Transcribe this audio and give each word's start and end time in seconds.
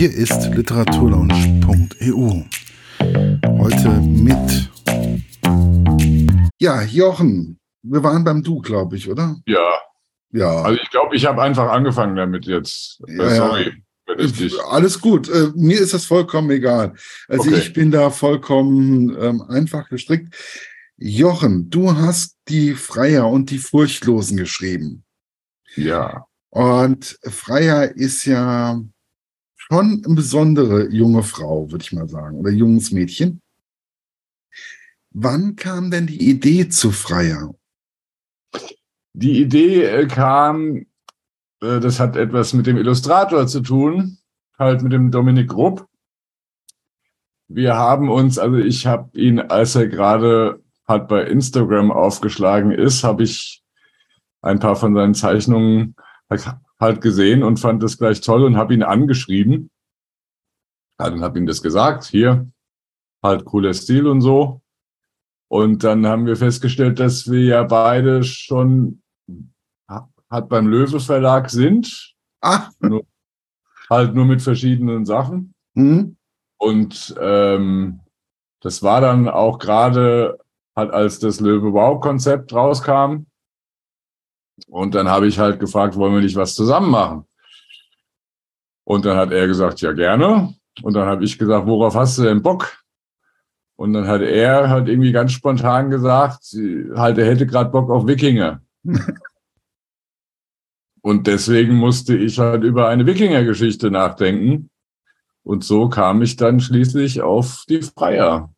Hier 0.00 0.14
ist 0.14 0.46
literaturlaunch.eu. 0.54 2.42
Heute 3.58 3.88
mit. 4.00 4.70
Ja, 6.58 6.80
Jochen. 6.80 7.60
Wir 7.82 8.02
waren 8.02 8.24
beim 8.24 8.42
Du, 8.42 8.62
glaube 8.62 8.96
ich, 8.96 9.10
oder? 9.10 9.36
Ja. 9.44 9.78
Ja. 10.32 10.62
Also 10.62 10.80
ich 10.80 10.88
glaube, 10.88 11.16
ich 11.16 11.26
habe 11.26 11.42
einfach 11.42 11.70
angefangen 11.70 12.16
damit 12.16 12.46
jetzt. 12.46 13.02
Äh, 13.08 13.16
Ja, 13.18 13.34
Sorry, 13.36 13.74
ja. 14.08 14.16
ich. 14.16 14.58
Alles 14.70 15.02
gut. 15.02 15.28
Äh, 15.28 15.48
mir 15.54 15.78
ist 15.78 15.92
das 15.92 16.06
vollkommen 16.06 16.50
egal. 16.50 16.94
Also 17.28 17.50
Okay. 17.50 17.58
ich 17.58 17.74
bin 17.74 17.90
da 17.90 18.08
vollkommen 18.08 19.14
ähm, 19.20 19.42
einfach 19.42 19.90
gestrickt. 19.90 20.34
Jochen, 20.96 21.68
du 21.68 21.94
hast 21.94 22.38
die 22.48 22.72
Freier 22.72 23.28
und 23.28 23.50
die 23.50 23.58
Furchtlosen 23.58 24.38
geschrieben. 24.38 25.04
Ja. 25.74 26.24
Und 26.48 27.18
Freier 27.22 27.94
ist 27.94 28.24
ja 28.24 28.80
schon 29.70 30.02
eine 30.04 30.14
besondere 30.14 30.88
junge 30.88 31.22
Frau, 31.22 31.70
würde 31.70 31.84
ich 31.84 31.92
mal 31.92 32.08
sagen, 32.08 32.38
oder 32.38 32.50
junges 32.50 32.90
Mädchen. 32.90 33.40
Wann 35.12 35.56
kam 35.56 35.90
denn 35.90 36.06
die 36.06 36.28
Idee 36.28 36.68
zu 36.68 36.90
Freier? 36.90 37.54
Die 39.12 39.40
Idee 39.40 39.84
äh, 39.84 40.06
kam, 40.06 40.86
äh, 41.60 41.80
das 41.80 42.00
hat 42.00 42.16
etwas 42.16 42.52
mit 42.52 42.66
dem 42.66 42.76
Illustrator 42.76 43.46
zu 43.46 43.60
tun, 43.60 44.18
halt 44.58 44.82
mit 44.82 44.92
dem 44.92 45.10
Dominik 45.10 45.48
Grupp. 45.48 45.86
Wir 47.48 47.74
haben 47.76 48.08
uns, 48.08 48.38
also 48.38 48.56
ich 48.56 48.86
habe 48.86 49.16
ihn, 49.18 49.40
als 49.40 49.74
er 49.74 49.88
gerade 49.88 50.62
halt 50.86 51.08
bei 51.08 51.24
Instagram 51.24 51.90
aufgeschlagen 51.92 52.72
ist, 52.72 53.04
habe 53.04 53.22
ich 53.22 53.62
ein 54.42 54.58
paar 54.58 54.76
von 54.76 54.94
seinen 54.94 55.14
Zeichnungen 55.14 55.94
halt 56.80 57.00
gesehen 57.00 57.42
und 57.42 57.58
fand 57.58 57.82
das 57.82 57.98
gleich 57.98 58.20
toll 58.20 58.44
und 58.44 58.56
habe 58.56 58.74
ihn 58.74 58.82
angeschrieben. 58.82 59.70
Ja, 60.98 61.10
dann 61.10 61.22
habe 61.22 61.38
ihm 61.38 61.46
das 61.46 61.62
gesagt, 61.62 62.04
hier, 62.04 62.50
halt 63.22 63.44
cooler 63.44 63.74
Stil 63.74 64.06
und 64.06 64.20
so. 64.20 64.62
Und 65.48 65.84
dann 65.84 66.06
haben 66.06 66.26
wir 66.26 66.36
festgestellt, 66.36 67.00
dass 67.00 67.30
wir 67.30 67.44
ja 67.44 67.62
beide 67.64 68.22
schon 68.22 69.02
halt 70.30 70.48
beim 70.48 70.68
Löwe 70.68 71.00
Verlag 71.00 71.50
sind, 71.50 72.14
Ah, 72.42 72.70
halt 73.90 74.14
nur 74.14 74.24
mit 74.24 74.40
verschiedenen 74.40 75.04
Sachen. 75.04 75.54
hm? 75.74 76.16
Und 76.58 77.14
ähm, 77.20 78.00
das 78.60 78.82
war 78.82 79.00
dann 79.00 79.28
auch 79.28 79.58
gerade 79.58 80.38
halt, 80.76 80.90
als 80.92 81.18
das 81.18 81.40
Löwe 81.40 81.72
Wow 81.72 82.00
Konzept 82.00 82.52
rauskam. 82.52 83.26
Und 84.68 84.94
dann 84.94 85.08
habe 85.08 85.26
ich 85.26 85.38
halt 85.38 85.60
gefragt, 85.60 85.96
wollen 85.96 86.14
wir 86.14 86.20
nicht 86.20 86.36
was 86.36 86.54
zusammen 86.54 86.90
machen? 86.90 87.24
Und 88.84 89.04
dann 89.04 89.16
hat 89.16 89.32
er 89.32 89.46
gesagt, 89.46 89.80
ja 89.80 89.92
gerne. 89.92 90.54
Und 90.82 90.94
dann 90.94 91.06
habe 91.06 91.24
ich 91.24 91.38
gesagt, 91.38 91.66
worauf 91.66 91.94
hast 91.94 92.18
du 92.18 92.22
denn 92.22 92.42
Bock? 92.42 92.82
Und 93.76 93.92
dann 93.92 94.06
hat 94.06 94.20
er 94.20 94.68
halt 94.68 94.88
irgendwie 94.88 95.12
ganz 95.12 95.32
spontan 95.32 95.90
gesagt, 95.90 96.44
halt 96.94 97.18
er 97.18 97.26
hätte 97.26 97.46
gerade 97.46 97.70
Bock 97.70 97.90
auf 97.90 98.06
Wikinger. 98.06 98.62
Und 101.02 101.26
deswegen 101.26 101.76
musste 101.76 102.14
ich 102.14 102.38
halt 102.38 102.62
über 102.62 102.88
eine 102.88 103.06
Wikinger-Geschichte 103.06 103.90
nachdenken. 103.90 104.68
Und 105.42 105.64
so 105.64 105.88
kam 105.88 106.20
ich 106.20 106.36
dann 106.36 106.60
schließlich 106.60 107.22
auf 107.22 107.64
die 107.68 107.80
Freier. 107.80 108.52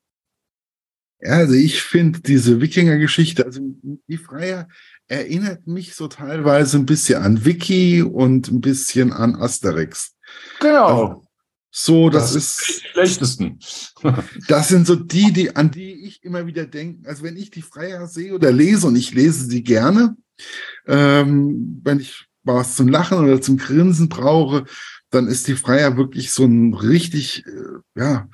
Ja, 1.20 1.34
also 1.34 1.54
ich 1.54 1.82
finde 1.82 2.20
diese 2.20 2.60
Wikinger-Geschichte, 2.60 3.44
also 3.44 3.60
die 4.08 4.16
Freier 4.16 4.68
erinnert 5.12 5.66
mich 5.66 5.94
so 5.94 6.08
teilweise 6.08 6.78
ein 6.78 6.86
bisschen 6.86 7.22
an 7.22 7.44
Wiki 7.44 8.02
und 8.02 8.50
ein 8.50 8.62
bisschen 8.62 9.12
an 9.12 9.36
Asterix. 9.36 10.14
Genau. 10.58 11.22
So, 11.70 12.08
das, 12.08 12.32
Das 12.32 12.34
ist, 12.34 12.82
Die 12.82 12.88
schlechtesten. 12.88 13.58
das 14.48 14.68
sind 14.68 14.86
so 14.86 14.96
die, 14.96 15.32
die, 15.32 15.54
an 15.54 15.70
die 15.70 16.06
ich 16.06 16.24
immer 16.24 16.46
wieder 16.46 16.66
denke. 16.66 17.06
Also 17.08 17.22
wenn 17.24 17.36
ich 17.36 17.50
die 17.50 17.62
Freier 17.62 18.06
sehe 18.06 18.34
oder 18.34 18.52
lese 18.52 18.86
und 18.86 18.96
ich 18.96 19.12
lese 19.12 19.44
sie 19.44 19.62
gerne, 19.62 20.16
ähm, 20.86 21.80
wenn 21.84 22.00
ich 22.00 22.26
was 22.42 22.76
zum 22.76 22.88
Lachen 22.88 23.18
oder 23.18 23.40
zum 23.40 23.58
Grinsen 23.58 24.08
brauche, 24.08 24.64
dann 25.10 25.28
ist 25.28 25.46
die 25.46 25.56
Freier 25.56 25.96
wirklich 25.98 26.32
so 26.32 26.44
ein 26.44 26.72
richtig, 26.72 27.44
äh, 27.46 28.00
ja, 28.00 28.28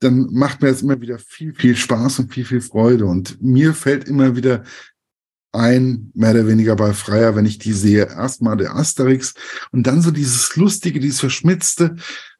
dann 0.00 0.28
macht 0.32 0.62
mir 0.62 0.68
das 0.68 0.82
immer 0.82 1.00
wieder 1.00 1.18
viel, 1.18 1.54
viel 1.54 1.76
Spaß 1.76 2.20
und 2.20 2.32
viel, 2.32 2.44
viel 2.44 2.62
Freude. 2.62 3.04
Und 3.04 3.40
mir 3.42 3.74
fällt 3.74 4.08
immer 4.08 4.34
wieder 4.34 4.64
ein, 5.54 6.10
mehr 6.14 6.32
oder 6.32 6.46
weniger 6.46 6.76
bei 6.76 6.92
Freier, 6.92 7.36
wenn 7.36 7.46
ich 7.46 7.58
die 7.58 7.72
sehe, 7.72 8.06
erstmal 8.08 8.56
der 8.56 8.74
Asterix 8.74 9.34
und 9.72 9.86
dann 9.86 10.02
so 10.02 10.10
dieses 10.10 10.54
Lustige, 10.56 11.00
dieses 11.00 11.20
Verschmitzte, 11.20 11.96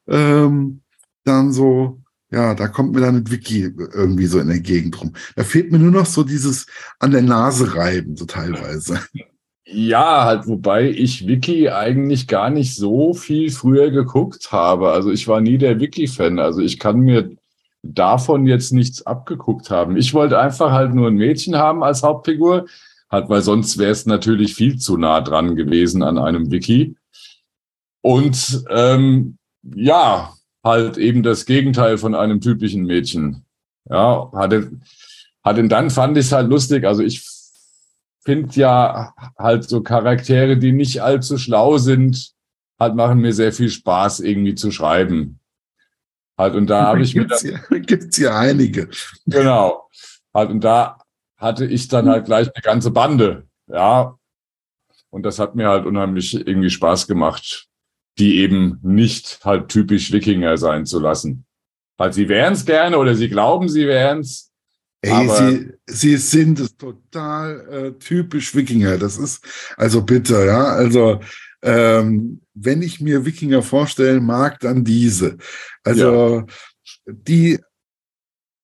ähm, 0.07 0.81
dann 1.23 1.53
so, 1.53 2.01
ja, 2.31 2.53
da 2.53 2.67
kommt 2.67 2.93
mir 2.93 3.01
dann 3.01 3.15
mit 3.15 3.31
Wiki 3.31 3.73
irgendwie 3.93 4.27
so 4.27 4.39
in 4.39 4.47
der 4.47 4.59
Gegend 4.59 4.99
rum. 5.01 5.13
Da 5.35 5.43
fehlt 5.43 5.71
mir 5.71 5.79
nur 5.79 5.91
noch 5.91 6.05
so 6.05 6.23
dieses 6.23 6.67
an 6.99 7.11
der 7.11 7.21
Nase 7.21 7.75
reiben, 7.75 8.15
so 8.15 8.25
teilweise. 8.25 8.99
Ja, 9.67 10.25
halt, 10.25 10.45
wobei 10.47 10.89
ich 10.91 11.27
Wiki 11.27 11.69
eigentlich 11.69 12.27
gar 12.27 12.51
nicht 12.51 12.75
so 12.75 13.15
viel 13.15 13.49
früher 13.51 13.89
geguckt 13.89 14.51
habe. 14.51 14.91
Also 14.91 15.11
ich 15.11 15.27
war 15.27 15.41
nie 15.41 15.57
der 15.57 15.79
Wiki-Fan. 15.79 16.37
Also 16.37 16.61
ich 16.61 16.77
kann 16.77 16.99
mir 16.99 17.31
davon 17.81 18.45
jetzt 18.45 18.73
nichts 18.73 19.05
abgeguckt 19.05 19.71
haben. 19.71 19.97
Ich 19.97 20.13
wollte 20.13 20.39
einfach 20.39 20.71
halt 20.71 20.93
nur 20.93 21.07
ein 21.07 21.15
Mädchen 21.15 21.55
haben 21.55 21.83
als 21.83 22.03
Hauptfigur, 22.03 22.67
halt, 23.11 23.29
weil 23.29 23.41
sonst 23.41 23.77
wäre 23.77 23.91
es 23.91 24.05
natürlich 24.05 24.55
viel 24.55 24.77
zu 24.77 24.97
nah 24.97 25.21
dran 25.21 25.55
gewesen 25.55 26.03
an 26.03 26.17
einem 26.17 26.51
Wiki. 26.51 26.95
Und 28.01 28.63
ähm, 28.69 29.37
ja, 29.63 30.33
halt 30.63 30.97
eben 30.97 31.23
das 31.23 31.45
Gegenteil 31.45 31.97
von 31.97 32.15
einem 32.15 32.41
typischen 32.41 32.85
Mädchen. 32.85 33.45
Ja, 33.89 34.31
hatte, 34.33 34.71
hatte 35.43 35.67
dann 35.67 35.89
fand 35.89 36.17
ich 36.17 36.25
es 36.25 36.31
halt 36.31 36.49
lustig. 36.49 36.85
Also 36.85 37.03
ich 37.03 37.23
finde 38.23 38.49
ja 38.59 39.13
halt 39.37 39.63
so 39.69 39.81
Charaktere, 39.81 40.57
die 40.57 40.71
nicht 40.71 41.01
allzu 41.01 41.37
schlau 41.37 41.77
sind, 41.77 42.33
halt 42.79 42.95
machen 42.95 43.19
mir 43.19 43.33
sehr 43.33 43.53
viel 43.53 43.69
Spaß 43.69 44.19
irgendwie 44.21 44.55
zu 44.55 44.71
schreiben. 44.71 45.39
Halt 46.37 46.55
und 46.55 46.67
da 46.67 46.83
habe 46.87 47.01
ich 47.01 47.15
mir 47.15 47.25
gibt's, 47.25 47.43
dann, 47.43 47.81
gibt's 47.85 48.17
ja 48.17 48.37
einige. 48.37 48.89
genau, 49.25 49.89
halt 50.33 50.49
und 50.49 50.63
da 50.63 50.97
hatte 51.45 51.65
ich 51.65 51.87
dann 51.87 52.09
halt 52.09 52.25
gleich 52.25 52.47
eine 52.53 52.61
ganze 52.61 52.89
Bande, 52.89 53.47
ja. 53.67 54.17
Und 55.11 55.23
das 55.23 55.39
hat 55.39 55.55
mir 55.55 55.69
halt 55.69 55.85
unheimlich 55.85 56.33
irgendwie 56.35 56.71
Spaß 56.71 57.07
gemacht, 57.07 57.69
die 58.17 58.39
eben 58.39 58.79
nicht 58.81 59.39
halt 59.45 59.69
typisch 59.69 60.11
Wikinger 60.11 60.57
sein 60.57 60.85
zu 60.85 60.99
lassen. 60.99 61.45
Halt, 61.97 62.15
sie 62.15 62.27
wären 62.27 62.53
es 62.53 62.65
gerne 62.65 62.97
oder 62.97 63.15
sie 63.15 63.29
glauben, 63.29 63.69
sie 63.69 63.87
wären 63.87 64.19
es. 64.19 64.51
Ey, 65.01 65.29
sie, 65.29 65.71
sie 65.85 66.17
sind 66.17 66.59
es 66.59 66.75
total 66.75 67.67
äh, 67.69 67.91
typisch 67.99 68.55
Wikinger. 68.55 68.97
Das 68.97 69.17
ist, 69.17 69.45
also 69.77 70.01
bitte, 70.01 70.45
ja, 70.45 70.63
also 70.63 71.21
ähm, 71.61 72.41
wenn 72.55 72.81
ich 72.81 72.99
mir 72.99 73.23
Wikinger 73.23 73.61
vorstellen 73.61 74.25
mag, 74.25 74.59
dann 74.61 74.83
diese. 74.83 75.37
Also 75.83 76.45
die, 77.05 77.59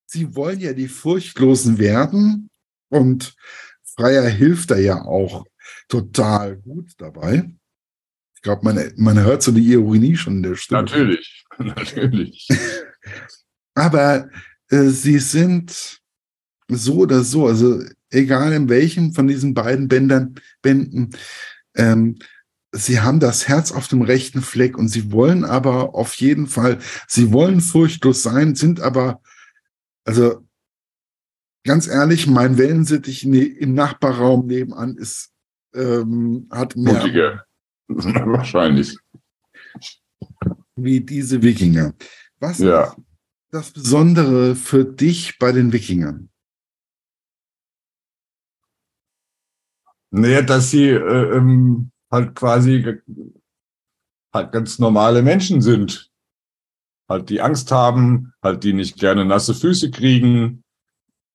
sie 0.08 0.36
wollen 0.36 0.60
ja 0.60 0.74
die 0.74 0.88
Furchtlosen 0.88 1.78
werden 1.78 2.51
und 2.92 3.34
Freier 3.96 4.28
hilft 4.28 4.72
da 4.72 4.78
ja 4.78 5.02
auch 5.02 5.46
total 5.88 6.58
gut 6.58 6.92
dabei. 6.98 7.50
Ich 8.36 8.42
glaube, 8.42 8.64
man, 8.64 8.92
man 8.98 9.20
hört 9.20 9.44
so 9.44 9.52
die 9.52 9.72
Ironie 9.72 10.16
schon 10.16 10.38
in 10.38 10.44
der 10.44 10.56
Stimme. 10.56 10.84
Natürlich, 10.84 11.46
natürlich. 11.58 12.48
Aber 13.76 14.30
äh, 14.70 14.88
sie 14.88 15.20
sind 15.20 16.00
so 16.68 16.96
oder 16.98 17.24
so, 17.24 17.48
also 17.48 17.82
egal 18.10 18.54
in 18.54 18.70
welchem 18.70 19.14
von 19.14 19.28
diesen 19.28 19.54
beiden 19.54 19.88
Bändern, 19.88 20.36
Bänden, 20.62 21.12
ähm, 21.76 22.18
sie 22.72 23.02
haben 23.02 23.20
das 23.20 23.48
Herz 23.48 23.72
auf 23.72 23.88
dem 23.88 24.02
rechten 24.02 24.42
Fleck 24.42 24.78
und 24.78 24.88
sie 24.88 25.12
wollen 25.12 25.44
aber 25.44 25.96
auf 25.96 26.16
jeden 26.16 26.48
Fall, 26.48 26.80
sie 27.08 27.32
wollen 27.32 27.62
furchtlos 27.62 28.24
sein, 28.24 28.56
sind 28.56 28.80
aber, 28.80 29.22
also 30.06 30.46
ganz 31.64 31.88
ehrlich, 31.88 32.28
mein 32.28 32.58
Wellensittich 32.58 33.26
ne, 33.26 33.44
im 33.44 33.74
Nachbarraum 33.74 34.48
nebenan 34.48 34.96
ist, 34.98 35.32
ähm, 35.74 36.48
hat 36.52 36.76
mehr 36.76 36.94
Mutiger. 36.94 37.46
Wahrscheinlich. 37.88 38.98
wie 40.76 41.02
diese 41.02 41.42
Wikinger. 41.42 41.94
Was 42.40 42.60
Ja. 42.60 42.84
ist 42.86 42.96
das 43.52 43.72
Besondere 43.72 44.56
für 44.56 44.86
dich 44.86 45.38
bei 45.38 45.52
den 45.52 45.72
Wikingern? 45.74 46.30
Naja, 50.12 50.42
dass 50.42 50.72
sie 50.72 50.90
äh, 50.90 51.36
ähm, 51.38 51.92
halt 52.10 52.36
quasi 52.36 53.00
halt 54.34 54.52
ganz 54.52 54.80
normale 54.80 55.22
Menschen 55.22 55.62
sind. 55.62 56.10
Halt 57.08 57.30
die 57.30 57.42
Angst 57.42 57.72
haben, 57.72 58.34
halt 58.42 58.64
die 58.64 58.74
nicht 58.74 58.98
gerne 58.98 59.26
nasse 59.26 59.54
Füße 59.54 59.92
kriegen, 59.92 60.64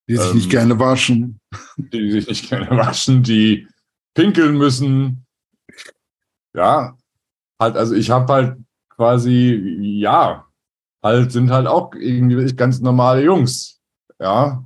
die 0.08 0.16
sich 0.16 0.30
Ähm, 0.30 0.36
nicht 0.36 0.50
gerne 0.50 0.78
waschen. 0.78 1.40
die 1.76 2.12
sich 2.12 2.28
nicht 2.28 2.48
gerne 2.48 2.70
waschen, 2.70 3.22
die 3.22 3.68
pinkeln 4.14 4.56
müssen. 4.56 5.26
Ja, 6.54 6.96
halt, 7.60 7.76
also 7.76 7.94
ich 7.94 8.10
habe 8.10 8.32
halt 8.32 8.58
quasi, 8.88 9.78
ja, 9.80 10.46
halt, 11.02 11.32
sind 11.32 11.50
halt 11.50 11.66
auch 11.66 11.94
irgendwie 11.94 12.54
ganz 12.54 12.80
normale 12.80 13.22
Jungs. 13.22 13.80
Ja. 14.18 14.64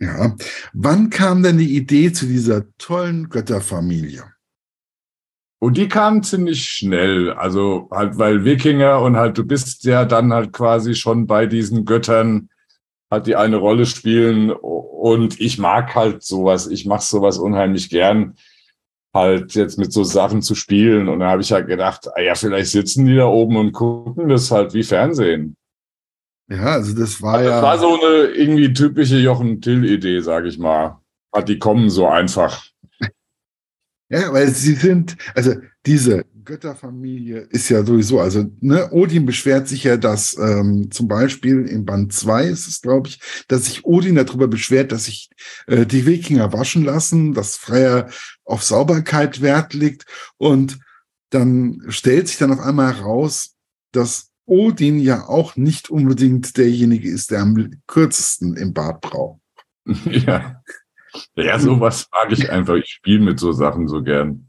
Ja. 0.00 0.34
Wann 0.72 1.10
kam 1.10 1.42
denn 1.42 1.58
die 1.58 1.76
Idee 1.76 2.12
zu 2.12 2.26
dieser 2.26 2.72
tollen 2.78 3.28
Götterfamilie? 3.28 4.24
Und 5.62 5.76
die 5.76 5.88
kam 5.88 6.22
ziemlich 6.22 6.64
schnell. 6.64 7.32
Also 7.32 7.88
halt, 7.90 8.18
weil 8.18 8.44
Wikinger 8.44 9.02
und 9.02 9.16
halt, 9.16 9.36
du 9.36 9.44
bist 9.44 9.84
ja 9.84 10.06
dann 10.06 10.32
halt 10.32 10.52
quasi 10.52 10.94
schon 10.94 11.26
bei 11.26 11.44
diesen 11.44 11.84
Göttern, 11.84 12.48
hat 13.10 13.26
die 13.26 13.36
eine 13.36 13.56
Rolle 13.56 13.84
spielen. 13.84 14.50
Und 14.50 15.38
ich 15.38 15.58
mag 15.58 15.94
halt 15.94 16.22
sowas. 16.22 16.66
Ich 16.66 16.86
mache 16.86 17.02
sowas 17.02 17.36
unheimlich 17.36 17.90
gern, 17.90 18.36
halt 19.14 19.54
jetzt 19.54 19.78
mit 19.78 19.92
so 19.92 20.02
Sachen 20.02 20.40
zu 20.40 20.54
spielen. 20.54 21.08
Und 21.08 21.20
da 21.20 21.30
habe 21.30 21.42
ich 21.42 21.52
halt 21.52 21.66
gedacht, 21.66 22.08
ah 22.14 22.20
ja, 22.20 22.34
vielleicht 22.34 22.70
sitzen 22.70 23.04
die 23.04 23.16
da 23.16 23.26
oben 23.26 23.58
und 23.58 23.72
gucken 23.72 24.30
das 24.30 24.50
halt 24.50 24.72
wie 24.72 24.82
Fernsehen. 24.82 25.56
Ja, 26.48 26.72
also 26.72 26.98
das 26.98 27.20
war 27.20 27.34
also 27.34 27.50
ja. 27.50 27.60
Das 27.60 27.62
war 27.62 27.78
so 27.78 28.00
eine 28.00 28.30
irgendwie 28.30 28.72
typische 28.72 29.18
Jochen 29.18 29.60
Till-Idee, 29.60 30.20
sage 30.20 30.48
ich 30.48 30.58
mal. 30.58 31.00
Hat 31.34 31.50
die 31.50 31.58
kommen 31.58 31.90
so 31.90 32.06
einfach. 32.08 32.69
Ja, 34.10 34.32
weil 34.32 34.52
sie 34.52 34.74
sind, 34.74 35.16
also 35.36 35.54
diese 35.86 36.24
Götterfamilie 36.44 37.46
ist 37.50 37.68
ja 37.68 37.84
sowieso, 37.84 38.18
also 38.18 38.44
ne, 38.60 38.90
Odin 38.90 39.24
beschwert 39.24 39.68
sich 39.68 39.84
ja, 39.84 39.96
dass 39.96 40.36
ähm, 40.36 40.90
zum 40.90 41.06
Beispiel 41.06 41.64
in 41.66 41.84
Band 41.84 42.12
2 42.12 42.46
ist 42.46 42.66
es, 42.66 42.80
glaube 42.80 43.08
ich, 43.08 43.20
dass 43.46 43.66
sich 43.66 43.84
Odin 43.84 44.16
darüber 44.16 44.48
beschwert, 44.48 44.90
dass 44.90 45.04
sich 45.04 45.30
äh, 45.68 45.86
die 45.86 46.06
Wikinger 46.06 46.52
waschen 46.52 46.82
lassen, 46.82 47.34
dass 47.34 47.56
Freier 47.56 48.10
auf 48.44 48.64
Sauberkeit 48.64 49.42
Wert 49.42 49.74
legt 49.74 50.06
und 50.38 50.80
dann 51.30 51.80
stellt 51.86 52.26
sich 52.26 52.38
dann 52.38 52.52
auf 52.52 52.58
einmal 52.58 52.96
heraus, 52.96 53.54
dass 53.92 54.30
Odin 54.44 54.98
ja 54.98 55.28
auch 55.28 55.54
nicht 55.54 55.88
unbedingt 55.88 56.56
derjenige 56.56 57.08
ist, 57.08 57.30
der 57.30 57.42
am 57.42 57.80
kürzesten 57.86 58.56
im 58.56 58.74
Bad 58.74 59.00
braucht. 59.00 59.40
ja. 60.04 60.59
Ja, 61.34 61.58
sowas 61.58 62.08
mag 62.12 62.32
ich 62.32 62.50
einfach. 62.50 62.74
Ich 62.74 62.90
spiele 62.90 63.20
mit 63.20 63.40
so 63.40 63.52
Sachen 63.52 63.88
so 63.88 64.02
gern. 64.02 64.46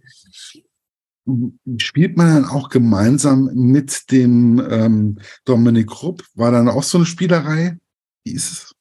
Spielt 1.78 2.18
man 2.18 2.34
dann 2.34 2.46
auch 2.46 2.70
gemeinsam 2.70 3.50
mit 3.54 4.12
dem 4.12 4.62
ähm, 4.70 5.20
Dominik 5.46 6.02
Rupp? 6.02 6.24
War 6.36 6.52
dann 6.52 6.68
auch 6.68 6.84
so 6.84 6.98
eine 6.98 7.06
Spielerei? 7.06 7.78
Wie 8.24 8.34
ist 8.34 8.52
es? 8.52 8.76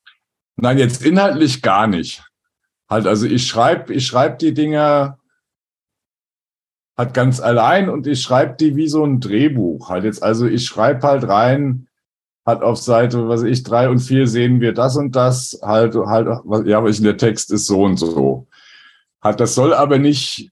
Nein, 0.57 0.79
jetzt 0.79 1.05
inhaltlich 1.05 1.63
gar 1.63 1.87
nicht. 1.87 2.25
Halt, 2.89 3.07
also 3.07 3.27
ich 3.27 3.47
schreibe 3.47 3.95
ich 3.95 4.07
schreib 4.07 4.39
die 4.41 4.53
Dinger 4.53 5.19
halt 7.01 7.15
ganz 7.15 7.41
allein 7.41 7.89
und 7.89 8.07
ich 8.07 8.21
schreibe 8.21 8.57
die 8.57 8.77
wie 8.77 8.89
so 8.89 9.05
ein 9.05 9.21
Drehbuch. 9.21 9.89
Halt 9.89 10.05
jetzt, 10.05 10.23
also 10.23 10.47
ich 10.47 10.67
schreibe 10.67 11.07
halt 11.07 11.27
rein, 11.27 11.89
hat 12.51 12.63
auf 12.63 12.79
Seite, 12.79 13.29
was 13.29 13.43
ich, 13.43 13.63
drei 13.63 13.89
und 13.89 14.01
vier 14.01 14.27
sehen 14.27 14.61
wir 14.61 14.73
das 14.73 14.97
und 14.97 15.17
das, 15.17 15.59
halt, 15.63 15.95
halt, 15.95 16.27
ja, 16.67 16.79
aber 16.79 16.91
ich 16.91 16.99
in 16.99 17.05
der 17.05 17.17
Text 17.17 17.51
ist 17.53 17.67
so 17.67 17.83
und 17.85 17.97
so. 17.97 18.47
Hat, 19.21 19.41
das 19.41 19.55
soll 19.55 19.73
aber 19.73 19.99
nicht 19.99 20.51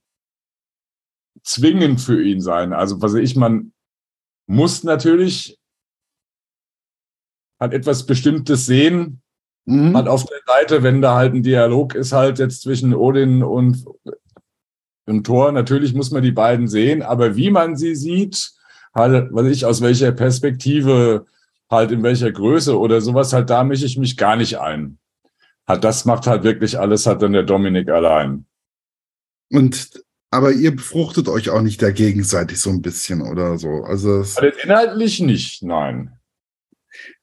zwingend 1.43 2.01
für 2.01 2.21
ihn 2.21 2.41
sein. 2.41 2.73
Also, 2.73 3.01
was 3.01 3.13
ich, 3.13 3.35
man 3.35 3.73
muss 4.47 4.83
natürlich 4.83 5.59
hat 7.59 7.73
etwas 7.73 8.05
Bestimmtes 8.05 8.65
sehen, 8.65 9.21
mhm. 9.65 9.95
hat 9.95 10.07
auf 10.07 10.25
der 10.25 10.39
Seite, 10.45 10.81
wenn 10.81 11.01
da 11.01 11.15
halt 11.15 11.33
ein 11.33 11.43
Dialog 11.43 11.93
ist, 11.93 12.13
halt 12.13 12.39
jetzt 12.39 12.61
zwischen 12.61 12.95
Odin 12.95 13.43
und, 13.43 13.85
und 15.05 15.25
Thor, 15.25 15.51
natürlich 15.51 15.93
muss 15.93 16.11
man 16.11 16.23
die 16.23 16.31
beiden 16.31 16.67
sehen, 16.67 17.01
aber 17.01 17.35
wie 17.35 17.51
man 17.51 17.75
sie 17.75 17.95
sieht, 17.95 18.53
halt, 18.93 19.29
was 19.31 19.47
ich, 19.47 19.65
aus 19.65 19.81
welcher 19.81 20.11
Perspektive 20.11 21.25
halt 21.69 21.91
in 21.91 22.03
welcher 22.03 22.31
Größe 22.31 22.77
oder 22.77 23.01
sowas, 23.01 23.33
halt 23.33 23.49
da 23.49 23.63
mische 23.63 23.85
ich 23.85 23.97
mich 23.97 24.17
gar 24.17 24.35
nicht 24.35 24.59
ein. 24.59 24.97
Halt, 25.67 25.83
das 25.83 26.05
macht 26.05 26.25
halt 26.25 26.43
wirklich 26.43 26.79
alles, 26.79 27.05
hat 27.05 27.21
dann 27.21 27.33
der 27.33 27.43
Dominik 27.43 27.89
allein. 27.89 28.45
Und 29.51 30.03
aber 30.31 30.51
ihr 30.51 30.75
befruchtet 30.75 31.27
euch 31.27 31.49
auch 31.49 31.61
nicht 31.61 31.81
da 31.81 31.89
gegenseitig 31.89 32.59
so 32.59 32.69
ein 32.69 32.81
bisschen 32.81 33.21
oder 33.21 33.57
so. 33.57 33.83
Also 33.83 34.23
halt 34.39 34.57
inhaltlich 34.63 35.19
nicht, 35.21 35.63
nein. 35.63 36.19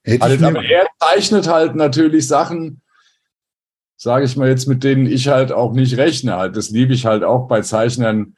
Halt, 0.06 0.42
aber 0.42 0.64
er 0.64 0.86
zeichnet 1.00 1.48
halt 1.48 1.74
natürlich 1.74 2.26
Sachen, 2.26 2.82
sage 3.96 4.24
ich 4.24 4.36
mal 4.36 4.48
jetzt, 4.48 4.66
mit 4.66 4.82
denen 4.84 5.06
ich 5.06 5.28
halt 5.28 5.52
auch 5.52 5.72
nicht 5.72 5.96
rechne. 5.96 6.36
Halt, 6.36 6.56
das 6.56 6.70
liebe 6.70 6.94
ich 6.94 7.06
halt 7.06 7.22
auch 7.24 7.48
bei 7.48 7.62
Zeichnern, 7.62 8.36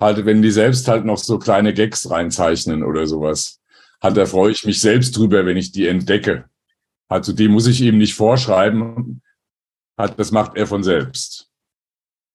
halt, 0.00 0.24
wenn 0.24 0.42
die 0.42 0.50
selbst 0.50 0.88
halt 0.88 1.04
noch 1.04 1.18
so 1.18 1.38
kleine 1.38 1.74
Gags 1.74 2.10
reinzeichnen 2.10 2.82
oder 2.82 3.06
sowas 3.06 3.60
hat, 4.00 4.16
da 4.16 4.26
freue 4.26 4.52
ich 4.52 4.64
mich 4.64 4.80
selbst 4.80 5.16
drüber, 5.16 5.44
wenn 5.46 5.56
ich 5.56 5.72
die 5.72 5.86
entdecke. 5.86 6.48
Also 7.08 7.32
die 7.32 7.48
muss 7.48 7.66
ich 7.66 7.80
ihm 7.80 7.98
nicht 7.98 8.14
vorschreiben. 8.14 9.22
Hat, 9.98 10.18
das 10.18 10.30
macht 10.30 10.56
er 10.56 10.66
von 10.66 10.82
selbst. 10.82 11.48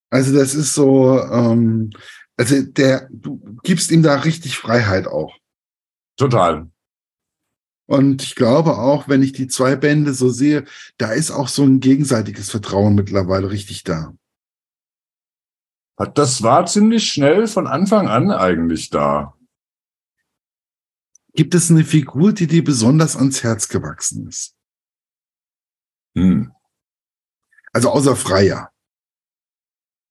Also 0.10 0.38
das 0.38 0.56
ist 0.56 0.74
so, 0.74 1.20
ähm, 1.22 1.92
also 2.38 2.62
der, 2.62 3.08
du 3.12 3.40
gibst 3.64 3.92
ihm 3.92 4.04
da 4.04 4.16
richtig 4.16 4.58
Freiheit 4.58 5.08
auch. 5.08 5.36
Total. 6.18 6.70
Und 7.88 8.24
ich 8.24 8.36
glaube 8.36 8.78
auch, 8.78 9.10
wenn 9.10 9.22
ich 9.22 9.34
die 9.34 9.48
zwei 9.48 9.76
Bände 9.76 10.14
so 10.14 10.30
sehe, 10.30 10.66
da 10.98 11.12
ist 11.12 11.32
auch 11.32 11.48
so 11.48 11.64
ein 11.64 11.80
gegenseitiges 11.80 12.50
Vertrauen 12.50 12.96
mittlerweile 12.96 13.52
richtig 13.52 13.84
da. 13.84 14.14
Das 16.14 16.42
war 16.42 16.66
ziemlich 16.66 17.12
schnell 17.12 17.48
von 17.48 17.68
Anfang 17.68 18.08
an 18.08 18.32
eigentlich 18.32 18.90
da. 18.90 19.36
Gibt 21.34 21.56
es 21.56 21.72
eine 21.72 21.84
Figur, 21.84 22.34
die 22.34 22.48
dir 22.48 22.64
besonders 22.64 23.16
ans 23.16 23.44
Herz 23.44 23.68
gewachsen 23.70 24.28
ist? 24.28 24.56
Hm. 26.16 26.52
Also 27.72 27.90
außer 27.90 28.16
Freier. 28.16 28.72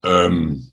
Ähm. 0.03 0.73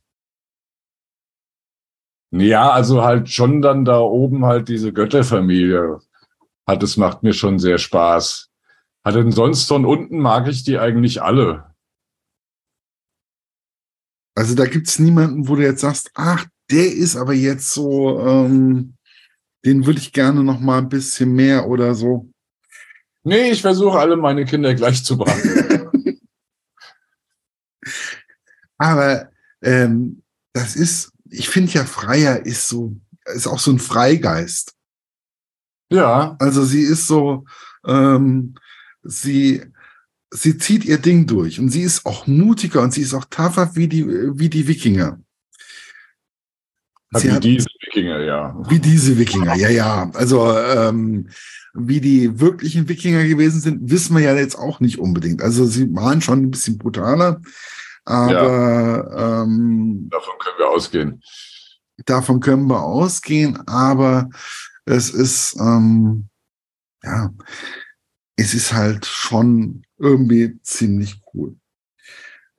Ja, 2.31 2.71
also 2.71 3.03
halt 3.03 3.29
schon 3.29 3.61
dann 3.61 3.85
da 3.85 3.99
oben 3.99 4.45
halt 4.45 4.69
diese 4.69 4.93
Götterfamilie. 4.93 5.99
Hat, 6.65 6.83
es 6.83 6.97
macht 6.97 7.23
mir 7.23 7.33
schon 7.33 7.59
sehr 7.59 7.77
Spaß. 7.77 8.49
Hat 9.03 9.15
denn 9.15 9.31
sonst 9.31 9.67
von 9.67 9.85
unten 9.85 10.19
mag 10.19 10.47
ich 10.47 10.63
die 10.63 10.77
eigentlich 10.77 11.21
alle. 11.21 11.73
Also 14.35 14.53
da 14.53 14.65
gibt 14.65 14.87
es 14.87 14.99
niemanden, 14.99 15.47
wo 15.47 15.55
du 15.55 15.63
jetzt 15.63 15.81
sagst, 15.81 16.11
ach, 16.13 16.45
der 16.69 16.93
ist 16.93 17.15
aber 17.15 17.33
jetzt 17.33 17.71
so, 17.71 18.19
ähm, 18.19 18.96
den 19.67 19.85
würde 19.85 19.99
ich 19.99 20.13
gerne 20.13 20.45
noch 20.45 20.61
mal 20.61 20.77
ein 20.77 20.87
bisschen 20.87 21.33
mehr 21.33 21.67
oder 21.67 21.93
so. 21.93 22.31
Nee, 23.23 23.51
ich 23.51 23.61
versuche 23.61 23.99
alle 23.99 24.15
meine 24.15 24.45
Kinder 24.45 24.73
gleich 24.73 25.03
zu 25.03 25.17
behandeln. 25.17 26.21
Aber 28.77 29.29
ähm, 29.61 30.23
das 30.53 30.77
ist, 30.77 31.11
ich 31.29 31.49
finde 31.49 31.73
ja, 31.73 31.83
Freier 31.83 32.45
ist 32.45 32.69
so, 32.69 32.95
ist 33.25 33.45
auch 33.45 33.59
so 33.59 33.71
ein 33.71 33.79
Freigeist. 33.79 34.73
Ja. 35.89 36.37
Also 36.39 36.63
sie 36.63 36.83
ist 36.83 37.05
so, 37.05 37.45
ähm, 37.85 38.55
sie, 39.03 39.65
sie 40.31 40.57
zieht 40.57 40.85
ihr 40.85 40.97
Ding 40.97 41.27
durch 41.27 41.59
und 41.59 41.71
sie 41.71 41.81
ist 41.81 42.05
auch 42.05 42.25
mutiger 42.25 42.81
und 42.83 42.93
sie 42.93 43.01
ist 43.01 43.13
auch 43.13 43.25
tougher 43.25 43.75
wie 43.75 43.89
die, 43.89 44.07
wie 44.07 44.49
die 44.49 44.69
Wikinger. 44.69 45.19
Sie 47.11 47.27
wie 47.27 47.31
hat, 47.33 47.43
diese 47.43 47.66
Wikinger, 47.97 48.19
ja. 48.23 48.55
Wie 48.69 48.79
diese 48.79 49.17
Wikinger, 49.17 49.55
ja, 49.55 49.69
ja. 49.69 50.11
Also 50.13 50.51
ähm, 50.51 51.29
wie 51.73 51.99
die 51.99 52.39
wirklichen 52.39 52.87
Wikinger 52.87 53.25
gewesen 53.25 53.59
sind, 53.59 53.89
wissen 53.89 54.15
wir 54.15 54.23
ja 54.23 54.35
jetzt 54.35 54.57
auch 54.57 54.79
nicht 54.79 54.99
unbedingt. 54.99 55.41
Also 55.41 55.65
sie 55.65 55.93
waren 55.95 56.21
schon 56.21 56.43
ein 56.43 56.51
bisschen 56.51 56.77
brutaler, 56.77 57.41
aber 58.05 58.31
ja. 58.31 59.43
ähm, 59.43 60.07
davon 60.11 60.33
können 60.39 60.57
wir 60.59 60.69
ausgehen. 60.69 61.21
Davon 62.05 62.39
können 62.39 62.67
wir 62.67 62.83
ausgehen, 62.83 63.57
aber 63.67 64.29
es 64.85 65.09
ist 65.09 65.57
ähm, 65.59 66.29
ja, 67.03 67.33
es 68.35 68.53
ist 68.53 68.73
halt 68.73 69.05
schon 69.05 69.83
irgendwie 69.97 70.59
ziemlich 70.61 71.19
cool. 71.33 71.55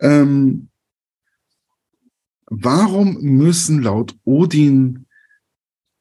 Ähm, 0.00 0.68
Warum 2.50 3.18
müssen 3.20 3.82
laut 3.82 4.16
Odin 4.24 5.06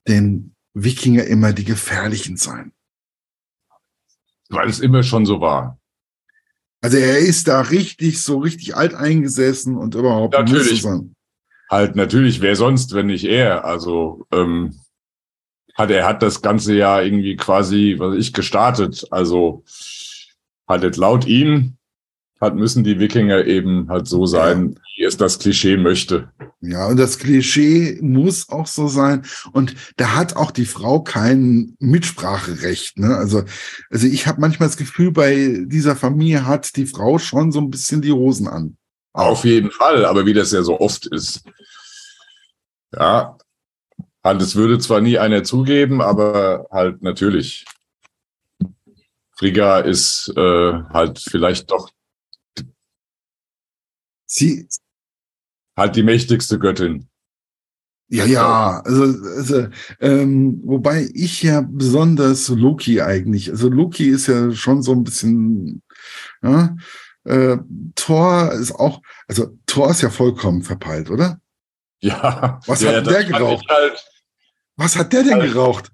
denn 0.07 0.55
Wikinger 0.73 1.25
immer 1.25 1.53
die 1.53 1.65
gefährlichen 1.65 2.37
sein? 2.37 2.71
Weil 4.49 4.69
es 4.69 4.79
immer 4.79 5.03
schon 5.03 5.25
so 5.25 5.41
war. 5.41 5.79
Also 6.81 6.97
er 6.97 7.17
ist 7.17 7.47
da 7.47 7.61
richtig, 7.61 8.21
so 8.21 8.37
richtig 8.39 8.75
alt 8.75 8.93
eingesessen 8.93 9.77
und 9.77 9.95
überhaupt 9.95 10.33
natürlich. 10.33 10.85
Halt 11.69 11.95
natürlich, 11.95 12.39
wer 12.39 12.55
sonst, 12.55 12.93
wenn 12.93 13.07
nicht 13.07 13.25
er? 13.25 13.65
Also 13.65 14.25
ähm, 14.31 14.79
hat 15.73 15.91
er 15.91 16.05
hat 16.05 16.23
das 16.23 16.41
ganze 16.41 16.75
Jahr 16.75 17.03
irgendwie 17.03 17.35
quasi, 17.35 17.95
was 17.97 18.15
ich 18.15 18.31
gestartet. 18.31 19.05
Also 19.11 19.63
halt 20.67 20.83
jetzt 20.83 20.97
laut 20.97 21.25
ihm 21.25 21.76
halt 22.39 22.55
müssen 22.55 22.83
die 22.83 22.99
Wikinger 22.99 23.45
eben 23.45 23.89
halt 23.89 24.07
so 24.07 24.25
sein, 24.25 24.73
ja. 24.73 24.81
wie 24.95 25.03
es 25.03 25.17
das 25.17 25.39
Klischee 25.39 25.77
möchte. 25.77 26.29
Ja, 26.61 26.87
und 26.87 26.97
das 26.97 27.17
Klischee 27.17 27.97
muss 28.01 28.49
auch 28.49 28.67
so 28.67 28.87
sein. 28.87 29.25
Und 29.53 29.75
da 29.97 30.15
hat 30.15 30.35
auch 30.35 30.51
die 30.51 30.65
Frau 30.65 31.01
kein 31.01 31.75
Mitspracherecht. 31.79 32.97
Ne? 32.99 33.15
Also, 33.15 33.43
also 33.89 34.07
ich 34.07 34.27
habe 34.27 34.41
manchmal 34.41 34.69
das 34.69 34.77
Gefühl, 34.77 35.11
bei 35.11 35.63
dieser 35.65 35.95
Familie 35.95 36.45
hat 36.45 36.75
die 36.75 36.85
Frau 36.85 37.19
schon 37.19 37.51
so 37.51 37.59
ein 37.59 37.69
bisschen 37.69 38.01
die 38.01 38.11
Hosen 38.11 38.47
an. 38.47 38.77
Auf 39.13 39.45
jeden 39.45 39.71
Fall, 39.71 40.05
aber 40.05 40.25
wie 40.25 40.33
das 40.33 40.51
ja 40.51 40.61
so 40.61 40.79
oft 40.79 41.07
ist. 41.07 41.43
Ja, 42.93 43.37
halt, 44.23 44.41
es 44.41 44.55
würde 44.55 44.77
zwar 44.79 45.01
nie 45.01 45.17
einer 45.17 45.43
zugeben, 45.43 46.01
aber 46.01 46.67
halt 46.71 47.01
natürlich. 47.01 47.65
Frigga 49.35 49.79
ist 49.79 50.33
äh, 50.35 50.73
halt 50.91 51.19
vielleicht 51.19 51.71
doch 51.71 51.89
Sie 54.27 54.67
halt 55.75 55.95
die 55.95 56.03
mächtigste 56.03 56.59
Göttin. 56.59 57.07
Ja, 58.09 58.25
ja, 58.25 58.81
also, 58.85 59.03
also 59.03 59.67
ähm, 59.99 60.61
wobei 60.63 61.09
ich 61.13 61.43
ja 61.43 61.61
besonders 61.61 62.47
Loki 62.47 63.01
eigentlich, 63.01 63.49
also 63.49 63.67
Loki 63.67 64.07
ist 64.07 64.27
ja 64.27 64.51
schon 64.53 64.81
so 64.81 64.93
ein 64.93 65.03
bisschen, 65.03 65.81
ja, 66.41 66.73
äh, 67.25 67.57
Thor 67.95 68.53
ist 68.53 68.71
auch, 68.73 69.01
also 69.27 69.57
Thor 69.65 69.91
ist 69.91 70.01
ja 70.01 70.09
vollkommen 70.09 70.63
verpeilt, 70.63 71.09
oder? 71.09 71.41
Ja. 71.99 72.61
Was 72.65 72.81
ja, 72.81 72.95
hat 72.95 73.07
der 73.07 73.25
geraucht? 73.25 73.65
Halt, 73.67 74.05
Was 74.77 74.95
hat 74.95 75.11
der 75.11 75.23
denn 75.23 75.41
halt, 75.41 75.51
geraucht? 75.51 75.91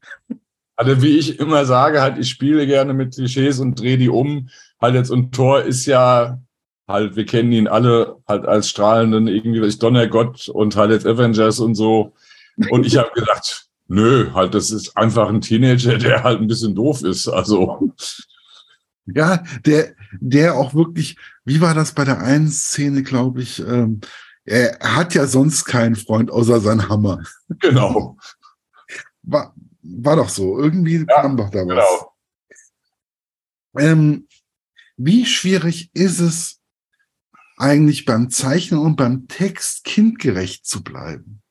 Also 0.76 1.02
wie 1.02 1.18
ich 1.18 1.40
immer 1.40 1.66
sage, 1.66 2.02
halt, 2.02 2.20
ich 2.20 2.30
spiele 2.30 2.68
gerne 2.68 2.94
mit 2.94 3.16
Klischees 3.16 3.60
und 3.60 3.80
drehe 3.80 3.98
die 3.98 4.10
um. 4.10 4.50
Halt 4.80 4.94
jetzt, 4.94 5.10
und 5.10 5.34
Thor 5.34 5.64
ist 5.64 5.88
ja 5.88 6.40
halt, 6.88 7.16
wir 7.16 7.26
kennen 7.26 7.52
ihn 7.52 7.68
alle 7.68 8.18
halt 8.28 8.46
als 8.46 8.70
strahlenden, 8.70 9.28
irgendwie, 9.28 9.66
ich 9.66 9.80
Donnergott 9.80 10.50
und 10.50 10.76
halt 10.76 10.92
jetzt 10.92 11.06
Avengers 11.06 11.60
und 11.60 11.76
so. 11.76 12.14
Und 12.70 12.86
ich 12.86 12.98
habe 12.98 13.12
gedacht, 13.16 13.68
nö, 13.88 14.32
halt, 14.34 14.54
das 14.54 14.72
ist 14.72 14.96
einfach 14.98 15.30
ein 15.30 15.42
Teenager, 15.42 15.98
der 15.98 16.24
halt 16.24 16.40
ein 16.40 16.48
bisschen 16.48 16.76
doof 16.76 17.04
ist. 17.04 17.28
Also. 17.28 17.94
Ja, 19.06 19.44
der, 19.66 19.94
der 20.20 20.56
auch 20.56 20.74
wirklich, 20.74 21.18
wie 21.46 21.62
war 21.62 21.74
das 21.74 21.94
bei 21.94 22.06
der 22.06 22.20
einen 22.20 22.50
Szene, 22.50 23.04
glaube 23.04 23.42
ich, 23.42 23.60
ähm, 23.60 24.02
er 24.46 24.78
hat 24.82 25.14
ja 25.14 25.26
sonst 25.26 25.66
keinen 25.66 25.96
Freund 25.96 26.30
außer 26.32 26.60
sein 26.60 26.90
Hammer. 26.90 27.24
Genau. 27.60 28.18
War, 29.22 29.54
war 29.82 30.16
doch 30.16 30.30
so. 30.30 30.60
Irgendwie 30.60 31.06
ja, 31.08 31.22
kam 31.22 31.38
doch 31.38 31.50
da 31.50 31.60
was. 31.60 31.68
Genau. 31.68 32.14
Ähm, 33.78 34.28
wie 34.98 35.26
schwierig 35.26 35.90
ist 35.94 36.20
es, 36.20 36.60
eigentlich 37.58 38.06
beim 38.06 38.30
Zeichnen 38.30 38.80
und 38.80 38.96
beim 38.96 39.28
Text 39.28 39.84
kindgerecht 39.84 40.66
zu 40.66 40.84
bleiben? 40.84 41.42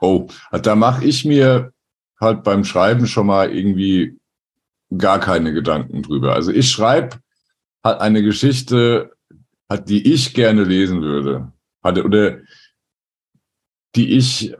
Oh, 0.00 0.28
da 0.50 0.76
mache 0.76 1.04
ich 1.04 1.24
mir 1.24 1.72
halt 2.20 2.42
beim 2.44 2.64
Schreiben 2.64 3.06
schon 3.06 3.26
mal 3.26 3.50
irgendwie 3.54 4.18
gar 4.96 5.20
keine 5.20 5.52
Gedanken 5.52 6.02
drüber. 6.02 6.34
Also 6.34 6.52
ich 6.52 6.70
schreibe 6.70 7.18
halt 7.84 8.00
eine 8.00 8.22
Geschichte, 8.22 9.12
halt, 9.68 9.88
die 9.88 10.12
ich 10.12 10.34
gerne 10.34 10.64
lesen 10.64 11.02
würde. 11.02 11.52
Hatte, 11.82 12.04
oder 12.04 12.38
die 13.94 14.16
ich 14.16 14.54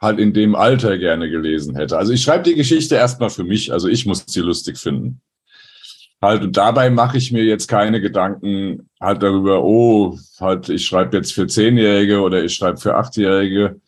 halt 0.00 0.18
in 0.18 0.32
dem 0.32 0.54
Alter 0.54 0.96
gerne 0.98 1.30
gelesen 1.30 1.76
hätte. 1.76 1.98
Also 1.98 2.12
ich 2.12 2.22
schreibe 2.22 2.44
die 2.44 2.54
Geschichte 2.54 2.94
erstmal 2.94 3.30
für 3.30 3.44
mich, 3.44 3.72
also 3.72 3.88
ich 3.88 4.06
muss 4.06 4.24
sie 4.26 4.40
lustig 4.40 4.78
finden. 4.78 5.20
Halt, 6.22 6.42
und 6.42 6.56
dabei 6.56 6.90
mache 6.90 7.18
ich 7.18 7.32
mir 7.32 7.44
jetzt 7.44 7.66
keine 7.66 8.00
Gedanken 8.00 8.89
halt 9.00 9.22
darüber, 9.22 9.64
oh, 9.64 10.18
halt, 10.38 10.68
ich 10.68 10.84
schreibe 10.86 11.16
jetzt 11.16 11.32
für 11.32 11.46
Zehnjährige 11.46 12.20
oder 12.20 12.44
ich 12.44 12.54
schreibe 12.54 12.76
für 12.76 12.96
Achtjährige. 12.96 13.80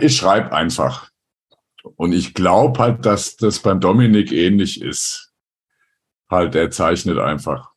Ich 0.00 0.16
schreibe 0.16 0.52
einfach. 0.52 1.10
Und 1.96 2.12
ich 2.12 2.32
glaube 2.32 2.78
halt, 2.78 3.04
dass 3.04 3.36
das 3.36 3.58
beim 3.58 3.80
Dominik 3.80 4.32
ähnlich 4.32 4.80
ist. 4.80 5.32
Halt, 6.30 6.54
er 6.54 6.70
zeichnet 6.70 7.18
einfach. 7.18 7.72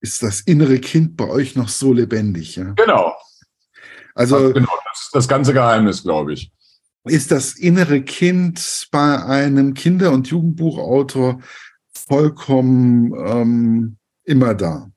Ist 0.00 0.22
das 0.22 0.40
innere 0.40 0.78
Kind 0.80 1.16
bei 1.16 1.28
euch 1.28 1.54
noch 1.54 1.68
so 1.68 1.92
lebendig, 1.92 2.56
ja? 2.56 2.74
Genau. 2.76 3.16
Also, 4.14 4.52
genau, 4.52 4.72
das 4.90 5.02
ist 5.04 5.14
das 5.14 5.28
ganze 5.28 5.52
Geheimnis, 5.52 6.02
glaube 6.02 6.32
ich. 6.32 6.50
Ist 7.04 7.30
das 7.30 7.54
innere 7.54 8.02
Kind 8.02 8.88
bei 8.90 9.22
einem 9.22 9.74
Kinder- 9.74 10.10
und 10.10 10.28
Jugendbuchautor 10.28 11.40
vollkommen 11.94 13.14
ähm, 13.14 13.95
immer 14.26 14.54
da. 14.54 14.90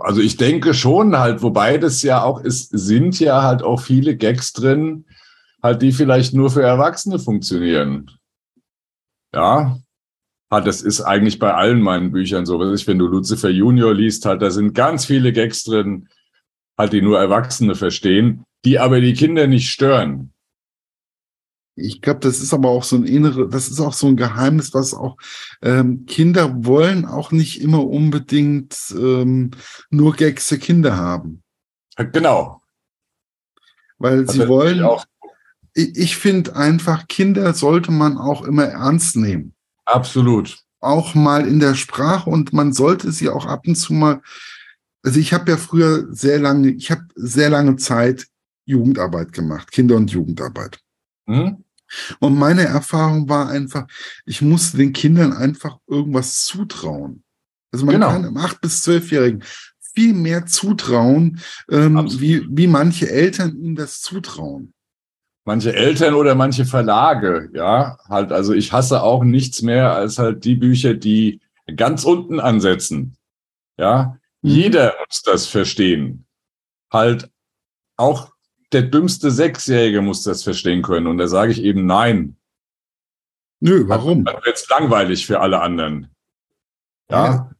Also 0.00 0.20
ich 0.20 0.36
denke 0.36 0.74
schon 0.74 1.18
halt, 1.18 1.42
wobei 1.42 1.78
das 1.78 2.02
ja 2.02 2.22
auch 2.22 2.40
ist, 2.40 2.70
sind 2.70 3.20
ja 3.20 3.42
halt 3.42 3.62
auch 3.62 3.80
viele 3.80 4.16
Gags 4.16 4.52
drin, 4.52 5.06
halt 5.62 5.82
die 5.82 5.92
vielleicht 5.92 6.34
nur 6.34 6.50
für 6.50 6.62
Erwachsene 6.62 7.18
funktionieren. 7.18 8.10
Ja, 9.34 9.78
halt 10.50 10.66
das 10.66 10.80
ist 10.82 11.02
eigentlich 11.02 11.38
bei 11.38 11.52
allen 11.52 11.82
meinen 11.82 12.12
Büchern 12.12 12.46
so. 12.46 12.58
Wenn 12.58 12.98
du 12.98 13.06
Lucifer 13.06 13.50
Junior 13.50 13.92
liest, 13.92 14.24
halt 14.24 14.40
da 14.42 14.50
sind 14.50 14.74
ganz 14.74 15.04
viele 15.04 15.32
Gags 15.32 15.64
drin, 15.64 16.08
halt 16.78 16.92
die 16.92 17.02
nur 17.02 17.18
Erwachsene 17.18 17.74
verstehen, 17.74 18.44
die 18.64 18.78
aber 18.78 19.00
die 19.00 19.14
Kinder 19.14 19.46
nicht 19.46 19.70
stören. 19.70 20.32
Ich 21.78 22.00
glaube, 22.00 22.20
das 22.20 22.40
ist 22.40 22.54
aber 22.54 22.70
auch 22.70 22.82
so 22.82 22.96
ein 22.96 23.04
innere, 23.04 23.48
das 23.48 23.68
ist 23.68 23.80
auch 23.80 23.92
so 23.92 24.06
ein 24.06 24.16
Geheimnis, 24.16 24.72
was 24.72 24.94
auch 24.94 25.18
ähm, 25.60 26.06
Kinder 26.06 26.64
wollen 26.64 27.04
auch 27.04 27.32
nicht 27.32 27.60
immer 27.60 27.86
unbedingt 27.86 28.76
ähm, 28.92 29.50
nur 29.90 30.14
Gags 30.14 30.48
für 30.48 30.58
Kinder 30.58 30.96
haben. 30.96 31.42
Genau. 31.96 32.62
Weil 33.98 34.24
das 34.24 34.34
sie 34.34 34.48
wollen. 34.48 34.82
Auch. 34.82 35.04
Ich, 35.74 35.96
ich 35.96 36.16
finde 36.16 36.56
einfach, 36.56 37.08
Kinder 37.08 37.52
sollte 37.52 37.92
man 37.92 38.16
auch 38.16 38.42
immer 38.42 38.64
ernst 38.64 39.16
nehmen. 39.16 39.54
Absolut. 39.84 40.58
Auch 40.80 41.14
mal 41.14 41.46
in 41.46 41.60
der 41.60 41.74
Sprache 41.74 42.30
und 42.30 42.54
man 42.54 42.72
sollte 42.72 43.12
sie 43.12 43.28
auch 43.28 43.44
ab 43.44 43.66
und 43.66 43.76
zu 43.76 43.92
mal. 43.92 44.22
Also 45.02 45.20
ich 45.20 45.34
habe 45.34 45.50
ja 45.50 45.56
früher 45.58 46.06
sehr 46.10 46.38
lange, 46.38 46.70
ich 46.70 46.90
habe 46.90 47.04
sehr 47.14 47.50
lange 47.50 47.76
Zeit 47.76 48.26
Jugendarbeit 48.64 49.32
gemacht, 49.32 49.70
Kinder- 49.70 49.96
und 49.96 50.10
Jugendarbeit. 50.10 50.80
Hm? 51.26 51.64
Und 52.20 52.36
meine 52.36 52.64
Erfahrung 52.64 53.28
war 53.28 53.48
einfach, 53.48 53.86
ich 54.24 54.42
musste 54.42 54.76
den 54.76 54.92
Kindern 54.92 55.32
einfach 55.32 55.78
irgendwas 55.86 56.44
zutrauen. 56.44 57.22
Also 57.72 57.84
man 57.84 57.96
genau. 57.96 58.08
kann 58.08 58.24
im 58.24 58.36
8- 58.36 58.60
bis 58.60 58.86
12-Jährigen 58.86 59.42
viel 59.94 60.14
mehr 60.14 60.46
zutrauen, 60.46 61.40
ähm, 61.70 62.06
wie, 62.20 62.46
wie 62.50 62.66
manche 62.66 63.10
Eltern 63.10 63.56
ihnen 63.56 63.76
das 63.76 64.00
zutrauen. 64.00 64.74
Manche 65.44 65.74
Eltern 65.74 66.14
oder 66.14 66.34
manche 66.34 66.64
Verlage, 66.64 67.50
ja, 67.54 67.98
halt, 68.08 68.32
also 68.32 68.52
ich 68.52 68.72
hasse 68.72 69.02
auch 69.02 69.22
nichts 69.22 69.62
mehr 69.62 69.94
als 69.94 70.18
halt 70.18 70.44
die 70.44 70.56
Bücher, 70.56 70.94
die 70.94 71.40
ganz 71.76 72.04
unten 72.04 72.40
ansetzen. 72.40 73.16
Ja, 73.78 74.18
mhm. 74.42 74.50
jeder 74.50 74.94
muss 75.06 75.22
das 75.22 75.46
verstehen. 75.46 76.26
Halt 76.92 77.30
auch 77.96 78.32
der 78.76 78.82
dümmste 78.82 79.30
Sechsjährige 79.30 80.02
muss 80.02 80.22
das 80.22 80.42
verstehen 80.42 80.82
können. 80.82 81.06
Und 81.06 81.16
da 81.16 81.28
sage 81.28 81.50
ich 81.50 81.62
eben 81.62 81.86
nein. 81.86 82.36
Nö, 83.60 83.88
warum? 83.88 84.26
Das 84.26 84.44
wird 84.44 84.68
langweilig 84.68 85.26
für 85.26 85.40
alle 85.40 85.62
anderen. 85.62 86.08
Ja. 87.10 87.50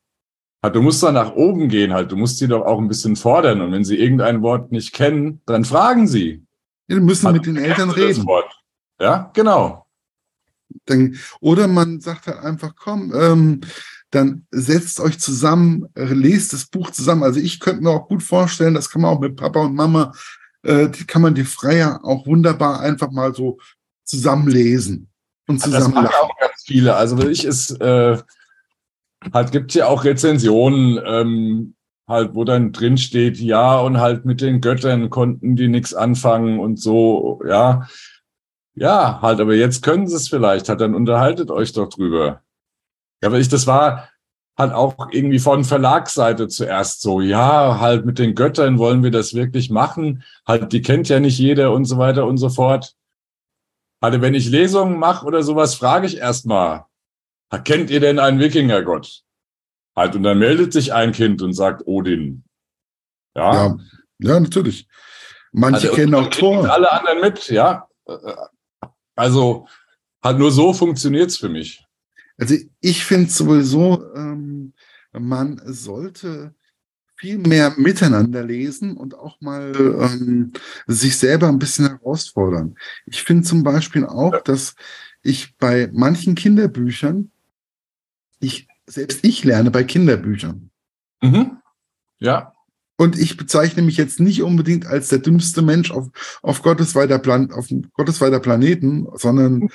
ja. 0.63 0.71
Du 0.71 0.83
musst 0.83 1.03
da 1.03 1.13
nach 1.13 1.33
oben 1.33 1.71
gehen 1.71 1.95
halt. 1.95 2.13
Du 2.13 2.17
musst 2.17 2.37
sie 2.37 2.49
doch 2.49 2.67
auch 2.67 2.79
ein 2.79 2.89
bisschen 2.89 3.17
fordern. 3.17 3.63
Und 3.63 3.73
wenn 3.73 3.83
sie 3.83 3.97
irgendein 3.97 4.43
Wort 4.43 4.73
nicht 4.73 4.93
kennen, 4.93 5.41
dann 5.47 5.65
fragen 5.65 6.07
sie. 6.07 6.45
Ja, 6.89 7.01
müssen 7.01 7.29
also, 7.29 7.39
mit 7.39 7.47
den 7.47 7.57
Eltern 7.57 7.89
reden. 7.89 8.27
Ja, 9.01 9.31
genau. 9.33 9.87
Dann, 10.85 11.17
oder 11.41 11.67
man 11.67 12.01
sagt 12.01 12.27
halt 12.27 12.41
einfach, 12.41 12.75
komm, 12.77 13.15
ähm, 13.15 13.61
dann 14.11 14.47
setzt 14.51 15.01
euch 15.01 15.19
zusammen, 15.19 15.89
lest 15.95 16.53
das 16.53 16.67
Buch 16.67 16.91
zusammen. 16.91 17.23
Also 17.23 17.41
ich 17.41 17.59
könnte 17.59 17.83
mir 17.83 17.91
auch 17.91 18.07
gut 18.07 18.23
vorstellen, 18.23 18.75
das 18.75 18.91
kann 18.91 19.01
man 19.01 19.17
auch 19.17 19.21
mit 19.21 19.37
Papa 19.37 19.61
und 19.61 19.75
Mama 19.75 20.13
äh, 20.67 20.91
die 20.91 21.07
kann 21.07 21.23
man 21.23 21.35
die 21.35 21.45
Freier 21.45 22.01
auch 22.05 22.27
wunderbar 22.27 22.81
einfach 22.81 23.11
mal 23.11 23.35
so 23.35 23.59
zusammenlesen 24.05 25.09
und 25.49 25.61
zusammen 25.61 25.95
das 25.95 26.05
machen 26.05 26.15
auch 26.21 26.39
ganz 26.39 26.63
viele. 26.65 26.95
Also 26.97 27.19
ich 27.27 27.45
es 27.45 27.71
äh, 27.71 28.19
halt 29.33 29.53
gibt 29.53 29.75
ja 29.75 29.87
auch 29.87 30.05
Rezensionen, 30.05 31.01
ähm, 31.05 31.75
halt 32.09 32.35
wo 32.35 32.45
dann 32.45 32.73
drin 32.73 32.99
steht, 32.99 33.39
ja 33.39 33.79
und 33.79 33.99
halt 33.99 34.25
mit 34.25 34.41
den 34.41 34.61
Göttern 34.61 35.11
konnten 35.11 35.57
die 35.57 35.69
nichts 35.69 35.95
anfangen 35.95 36.61
und 36.61 36.81
so, 36.81 37.41
ja. 37.47 37.87
Ja, 38.75 39.21
halt, 39.23 39.41
aber 39.41 39.55
jetzt 39.55 39.83
können 39.83 40.07
sie 40.07 40.17
es 40.17 40.29
vielleicht, 40.29 40.69
halt, 40.69 40.83
dann 40.83 40.95
unterhaltet 40.95 41.51
euch 41.51 41.73
doch 41.73 41.89
drüber. 41.89 42.43
Ja, 43.23 43.29
aber 43.29 43.39
ich, 43.39 43.49
das 43.49 43.67
war, 43.67 44.11
halt 44.57 44.73
auch 44.73 45.09
irgendwie 45.11 45.39
von 45.39 45.65
Verlagsseite 45.65 46.49
zuerst 46.49 47.03
so, 47.03 47.21
ja, 47.21 47.79
halt 47.79 48.07
mit 48.07 48.19
den 48.19 48.35
Göttern 48.35 48.79
wollen 48.79 49.03
wir 49.03 49.11
das 49.11 49.35
wirklich 49.35 49.71
machen, 49.71 50.25
halt 50.47 50.73
die 50.73 50.83
kennt 50.83 51.09
ja 51.09 51.21
nicht 51.21 51.39
jeder 51.39 51.73
und 51.73 51.85
so 51.85 51.99
weiter 51.99 52.27
und 52.27 52.39
so 52.39 52.49
fort. 52.49 52.95
Halt, 54.03 54.21
wenn 54.21 54.35
ich 54.35 54.49
Lesungen 54.49 54.99
mache 54.99 55.27
oder 55.27 55.43
sowas, 55.43 55.75
frage 55.75 56.07
ich 56.07 56.19
erstmal, 56.19 56.85
kennt 57.65 57.91
ihr 57.91 58.01
denn 58.01 58.19
einen 58.19 58.41
Wikingergott? 58.41 59.23
Halt, 59.95 60.15
und 60.15 60.23
dann 60.23 60.39
meldet 60.39 60.73
sich 60.73 60.93
ein 60.93 61.13
Kind 61.13 61.41
und 61.41 61.55
sagt 61.55 61.87
Odin. 61.87 62.45
Ja. 63.35 63.55
Ja, 63.55 63.77
ja 64.19 64.41
natürlich. 64.41 64.87
Manche 65.53 65.89
Also, 65.89 65.95
kennen 65.95 66.15
auch 66.15 66.29
Thor. 66.29 66.71
Alle 66.71 66.93
anderen 66.93 67.21
mit, 67.23 67.49
ja. 67.49 67.89
Also, 69.15 69.67
halt 70.23 70.39
nur 70.39 70.51
so 70.51 70.75
funktioniert's 70.75 71.39
für 71.39 71.49
mich. 71.49 71.86
Also 72.39 72.55
ich 72.81 73.05
finde 73.05 73.31
sowieso, 73.31 74.05
ähm, 74.15 74.73
man 75.13 75.61
sollte 75.65 76.55
viel 77.17 77.39
mehr 77.39 77.75
miteinander 77.79 78.45
lesen 78.45 78.97
und 78.97 79.15
auch 79.15 79.41
mal 79.41 79.73
ähm, 79.75 80.53
sich 80.87 81.17
selber 81.17 81.49
ein 81.49 81.59
bisschen 81.59 81.89
herausfordern. 81.89 82.77
Ich 83.07 83.23
finde 83.23 83.45
zum 83.45 83.63
Beispiel 83.63 84.05
auch, 84.05 84.43
dass 84.43 84.75
ich 85.23 85.57
bei 85.57 85.89
manchen 85.93 86.35
Kinderbüchern, 86.35 87.31
ich, 88.39 88.69
selbst 88.87 89.25
ich 89.25 89.45
lerne 89.45 89.71
bei 89.71 89.83
Kinderbüchern. 89.83 90.71
Mhm. 91.23 91.59
Ja, 92.19 92.53
Und 92.99 93.19
ich 93.19 93.37
bezeichne 93.37 93.83
mich 93.83 93.97
jetzt 93.99 94.21
nicht 94.21 94.43
unbedingt 94.43 94.87
als 94.87 95.09
der 95.09 95.19
dümmste 95.19 95.61
Mensch 95.61 95.91
auf, 95.91 96.39
auf 96.43 96.63
Gottes 96.63 96.95
weiter 96.95 97.19
Plan, 97.19 97.53
auf 97.53 97.69
Gottes 97.93 98.21
weiter 98.21 98.41
Planeten, 98.41 99.07
sondern, 99.15 99.69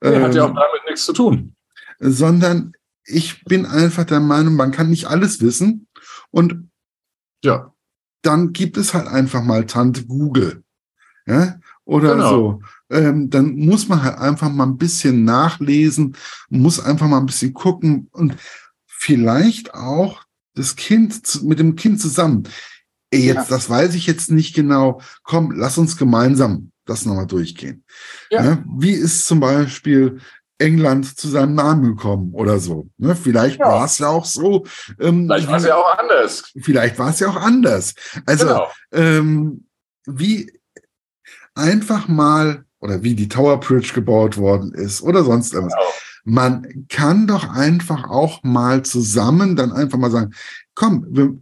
nee, 0.00 0.20
hat 0.20 0.34
ja 0.34 0.44
auch 0.44 0.50
ähm, 0.50 0.54
damit 0.54 0.84
nichts 0.86 1.04
zu 1.04 1.12
tun. 1.12 1.54
Sondern 1.98 2.72
ich 3.04 3.44
bin 3.44 3.66
einfach 3.66 4.04
der 4.04 4.20
Meinung, 4.20 4.54
man 4.54 4.70
kann 4.72 4.90
nicht 4.90 5.06
alles 5.06 5.40
wissen. 5.40 5.86
Und 6.30 6.70
Ja, 7.42 7.72
dann 8.22 8.52
gibt 8.52 8.76
es 8.76 8.94
halt 8.94 9.06
einfach 9.06 9.42
mal 9.42 9.64
Tante 9.66 10.04
Google. 10.04 10.62
Ja? 11.26 11.58
Oder 11.84 12.14
Genau. 12.16 12.30
so. 12.30 12.62
Ähm, 12.90 13.30
dann 13.30 13.54
muss 13.56 13.88
man 13.88 14.02
halt 14.02 14.18
einfach 14.18 14.50
mal 14.50 14.66
ein 14.66 14.76
bisschen 14.76 15.24
nachlesen, 15.24 16.16
muss 16.48 16.80
einfach 16.80 17.06
mal 17.06 17.18
ein 17.18 17.26
bisschen 17.26 17.54
gucken 17.54 18.08
und 18.12 18.36
vielleicht 18.86 19.72
auch 19.74 20.24
das 20.54 20.74
Kind 20.76 21.42
mit 21.44 21.58
dem 21.60 21.76
Kind 21.76 22.00
zusammen. 22.00 22.42
Ey, 23.10 23.24
jetzt, 23.26 23.36
Ja. 23.36 23.56
das 23.56 23.70
weiß 23.70 23.94
ich 23.94 24.06
jetzt 24.06 24.30
nicht 24.30 24.54
genau. 24.54 25.00
Komm, 25.22 25.52
lass 25.52 25.78
uns 25.78 25.96
gemeinsam 25.96 26.72
das 26.84 27.06
nochmal 27.06 27.26
durchgehen. 27.26 27.84
Ja. 28.30 28.44
Ja, 28.44 28.64
wie 28.78 28.90
ist 28.92 29.26
zum 29.26 29.40
Beispiel 29.40 30.20
England 30.58 31.18
zu 31.18 31.28
seinem 31.28 31.54
Namen 31.54 31.84
gekommen 31.96 32.32
oder 32.34 32.58
so? 32.58 32.88
Ne? 32.98 33.14
Vielleicht 33.16 33.60
Ja. 33.60 33.66
war 33.66 33.84
es 33.84 33.98
ja 33.98 34.08
auch 34.08 34.24
so. 34.24 34.66
Ähm, 35.00 35.26
vielleicht 35.26 35.48
war 35.48 35.56
es 35.56 35.64
ja 35.64 35.76
auch 35.76 35.98
anders. 35.98 36.52
vielleicht 36.60 36.98
war 36.98 37.10
es 37.10 37.20
ja 37.20 37.28
auch 37.28 37.36
anders. 37.36 37.94
Also 38.26 38.46
genau. 38.46 38.68
ähm, 38.92 39.64
wie 40.06 40.52
einfach 41.54 42.08
mal 42.08 42.64
oder 42.80 43.02
wie 43.02 43.14
die 43.14 43.28
Tower 43.28 43.58
Bridge 43.60 43.92
gebaut 43.94 44.36
worden 44.36 44.72
ist 44.74 45.02
oder 45.02 45.24
sonst 45.24 45.52
irgendwas. 45.52 45.74
genau. 45.74 45.92
Man 46.24 46.86
kann 46.88 47.26
doch 47.26 47.48
einfach 47.48 48.10
auch 48.10 48.42
mal 48.42 48.84
zusammen 48.84 49.56
dann 49.56 49.72
einfach 49.72 49.98
mal 49.98 50.10
sagen, 50.10 50.34
komm, 50.74 51.06
wir 51.08 51.38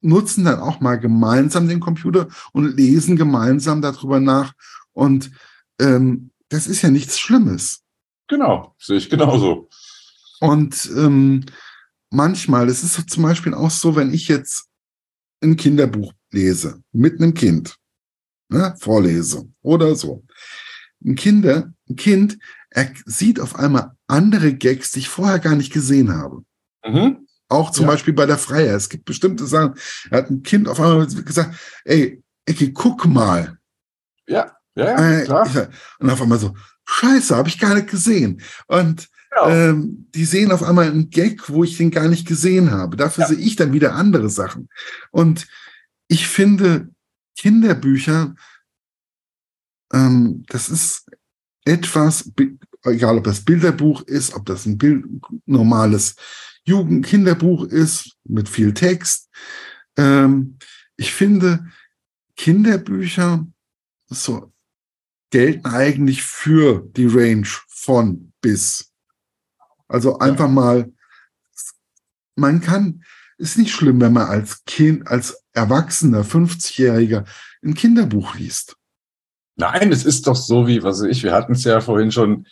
nutzen 0.00 0.44
dann 0.44 0.60
auch 0.60 0.80
mal 0.80 0.96
gemeinsam 0.98 1.68
den 1.68 1.80
Computer 1.80 2.28
und 2.52 2.76
lesen 2.76 3.16
gemeinsam 3.16 3.82
darüber 3.82 4.20
nach. 4.20 4.52
Und 4.92 5.30
ähm, 5.80 6.30
das 6.48 6.66
ist 6.66 6.82
ja 6.82 6.90
nichts 6.90 7.18
Schlimmes. 7.18 7.82
Genau, 8.28 8.74
sehe 8.78 8.96
ich 8.98 9.08
genauso. 9.10 9.68
Und 10.40 10.90
ähm, 10.96 11.44
manchmal, 12.10 12.68
es 12.68 12.82
ist 12.82 13.10
zum 13.10 13.22
Beispiel 13.22 13.54
auch 13.54 13.70
so, 13.70 13.96
wenn 13.96 14.12
ich 14.12 14.28
jetzt 14.28 14.66
ein 15.42 15.56
Kinderbuch 15.56 16.12
lese 16.32 16.82
mit 16.92 17.20
einem 17.20 17.34
Kind, 17.34 17.76
ne, 18.48 18.74
vorlese 18.80 19.48
oder 19.62 19.94
so. 19.94 20.24
Ein, 21.04 21.14
Kinder, 21.14 21.72
ein 21.88 21.96
Kind, 21.96 22.38
er 22.70 22.90
sieht 23.04 23.38
auf 23.38 23.56
einmal 23.56 23.92
andere 24.08 24.54
Gags, 24.54 24.90
die 24.92 25.00
ich 25.00 25.08
vorher 25.08 25.38
gar 25.38 25.54
nicht 25.54 25.72
gesehen 25.72 26.12
habe. 26.12 26.42
Mhm. 26.84 27.26
Auch 27.48 27.70
zum 27.70 27.84
Ja. 27.84 27.92
Beispiel 27.92 28.14
bei 28.14 28.26
der 28.26 28.38
Freier. 28.38 28.74
Es 28.74 28.88
gibt 28.88 29.04
bestimmte 29.04 29.46
Sachen. 29.46 29.74
Er 30.10 30.18
hat 30.18 30.30
ein 30.30 30.42
Kind 30.42 30.68
auf 30.68 30.80
einmal 30.80 31.06
gesagt, 31.06 31.54
ey, 31.84 32.22
Ecki, 32.44 32.72
guck 32.72 33.04
mal. 33.06 33.58
Ja, 34.26 34.56
ja, 34.74 34.84
ja 34.84 35.20
Äh, 35.20 35.24
klar. 35.24 35.68
und 36.00 36.10
auf 36.10 36.20
einmal 36.20 36.38
so, 36.38 36.54
scheiße, 36.86 37.36
habe 37.36 37.48
ich 37.48 37.58
gar 37.58 37.74
nicht 37.74 37.88
gesehen. 37.90 38.42
Und 38.66 39.08
Genau. 39.30 39.48
ähm, 39.50 40.06
die 40.14 40.24
sehen 40.24 40.50
auf 40.50 40.62
einmal 40.62 40.86
einen 40.88 41.10
Gag, 41.10 41.50
wo 41.50 41.62
ich 41.64 41.76
den 41.76 41.90
gar 41.90 42.08
nicht 42.08 42.26
gesehen 42.26 42.70
habe. 42.70 42.96
Dafür 42.96 43.24
Ja. 43.24 43.28
sehe 43.28 43.38
ich 43.38 43.56
dann 43.56 43.72
wieder 43.74 43.94
andere 43.94 44.30
Sachen. 44.30 44.68
Und 45.10 45.46
ich 46.08 46.26
finde, 46.26 46.88
Kinderbücher, 47.36 48.34
ähm, 49.92 50.44
das 50.48 50.68
ist 50.68 51.06
etwas, 51.64 52.30
egal 52.84 53.18
ob 53.18 53.24
das 53.24 53.44
Bilderbuch 53.44 54.02
ist, 54.02 54.34
ob 54.34 54.46
das 54.46 54.64
ein 54.64 54.78
Bild, 54.78 55.04
normales 55.44 56.14
Jugend-Kinderbuch 56.64 57.64
ist 57.64 58.16
mit 58.24 58.48
viel 58.48 58.72
Text. 58.72 59.28
Ähm, 59.96 60.58
ich 60.96 61.12
finde, 61.12 61.66
Kinderbücher 62.36 63.46
so 64.08 64.52
gelten 65.30 65.66
eigentlich 65.66 66.22
für 66.22 66.80
die 66.96 67.06
Range 67.06 67.46
von 67.68 68.32
bis. 68.40 68.92
Also 69.88 70.18
einfach 70.18 70.48
mal, 70.48 70.92
man 72.34 72.60
kann, 72.60 73.04
ist 73.38 73.58
nicht 73.58 73.72
schlimm, 73.72 74.00
wenn 74.00 74.12
man 74.12 74.28
als 74.28 74.64
Kind, 74.64 75.06
als 75.08 75.44
Erwachsener, 75.52 76.24
50-Jähriger 76.24 77.24
ein 77.62 77.74
Kinderbuch 77.74 78.34
liest. 78.36 78.76
Nein, 79.56 79.90
es 79.90 80.04
ist 80.04 80.26
doch 80.26 80.36
so 80.36 80.66
wie, 80.66 80.82
was 80.82 81.00
weiß 81.00 81.10
ich, 81.10 81.22
wir 81.22 81.32
hatten 81.32 81.52
es 81.52 81.64
ja 81.64 81.80
vorhin 81.80 82.12
schon. 82.12 82.46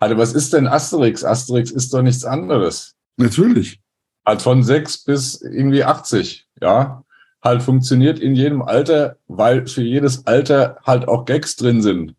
Also, 0.00 0.16
was 0.16 0.32
ist 0.32 0.52
denn 0.52 0.66
Asterix? 0.66 1.24
Asterix 1.24 1.70
ist 1.70 1.92
doch 1.92 2.02
nichts 2.02 2.24
anderes. 2.24 2.96
Natürlich. 3.16 3.80
Halt 4.24 4.42
von 4.42 4.62
sechs 4.62 5.02
bis 5.02 5.40
irgendwie 5.40 5.84
80, 5.84 6.48
ja. 6.60 7.04
Halt 7.48 7.62
funktioniert 7.62 8.18
in 8.18 8.34
jedem 8.34 8.60
Alter, 8.60 9.16
weil 9.26 9.66
für 9.66 9.82
jedes 9.82 10.26
Alter 10.26 10.78
halt 10.84 11.08
auch 11.08 11.24
Gags 11.24 11.56
drin 11.56 11.80
sind. 11.80 12.14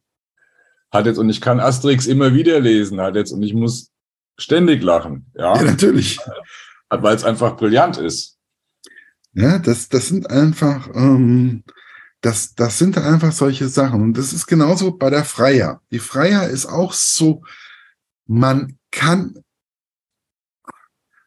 Hat 0.92 1.06
jetzt, 1.06 1.20
und 1.20 1.30
ich 1.30 1.40
kann 1.40 1.60
Asterix 1.60 2.08
immer 2.08 2.34
wieder 2.34 2.60
lesen, 2.60 3.00
hat 3.00 3.16
jetzt, 3.16 3.32
und 3.32 3.44
ich 3.44 3.54
muss 3.54 3.92
ständig 4.40 4.82
lachen, 4.82 5.28
Ja, 5.36 5.56
ja. 5.56 5.62
natürlich. 5.64 6.20
Weil 6.90 7.16
es 7.16 7.24
einfach 7.24 7.58
brillant 7.58 7.98
ist. 7.98 8.40
Ja, 9.34 9.60
das, 9.60 9.88
das 9.90 10.08
sind 10.08 10.32
einfach, 10.32 10.90
ähm, 10.96 11.64
das, 12.22 12.56
das 12.56 12.80
sind 12.80 12.98
einfach 12.98 13.32
solche 13.32 13.68
Sachen. 13.68 14.02
Und 14.02 14.18
das 14.18 14.34
ist 14.34 14.48
genauso 14.48 14.98
bei 14.98 15.12
der 15.12 15.26
Freier. 15.26 15.80
Die 15.92 16.00
Freier 16.00 16.50
ist 16.50 16.66
auch 16.66 16.94
so, 16.94 17.44
man 18.26 18.80
kann, 18.90 19.36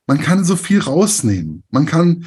man 0.08 0.20
kann 0.20 0.44
so 0.44 0.56
viel 0.56 0.80
rausnehmen. 0.80 1.62
Man 1.70 1.86
kann, 1.86 2.26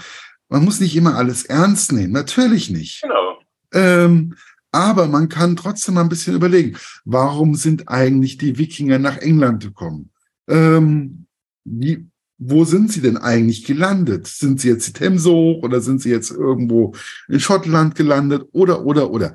man 0.55 0.63
muss 0.63 0.79
nicht 0.79 0.95
immer 0.95 1.17
alles 1.17 1.43
ernst 1.43 1.91
nehmen. 1.91 2.13
Natürlich 2.13 2.69
nicht. 2.69 3.01
Genau. 3.01 3.39
Ähm, 3.73 4.35
aber 4.71 5.05
man 5.07 5.27
kann 5.27 5.57
trotzdem 5.57 5.95
mal 5.95 6.01
ein 6.01 6.07
bisschen 6.07 6.33
überlegen, 6.33 6.77
warum 7.03 7.55
sind 7.55 7.89
eigentlich 7.89 8.37
die 8.37 8.57
Wikinger 8.57 8.97
nach 8.97 9.17
England 9.17 9.63
gekommen? 9.63 10.11
Ähm, 10.47 11.25
wie, 11.65 12.07
wo 12.37 12.63
sind 12.63 12.89
sie 12.89 13.01
denn 13.01 13.17
eigentlich 13.17 13.65
gelandet? 13.65 14.27
Sind 14.27 14.61
sie 14.61 14.69
jetzt 14.69 14.87
die 14.87 14.93
Themse 14.93 15.29
hoch 15.29 15.61
oder 15.61 15.81
sind 15.81 16.01
sie 16.01 16.09
jetzt 16.09 16.31
irgendwo 16.31 16.95
in 17.27 17.41
Schottland 17.41 17.95
gelandet 17.95 18.47
oder, 18.53 18.85
oder, 18.85 19.11
oder? 19.11 19.33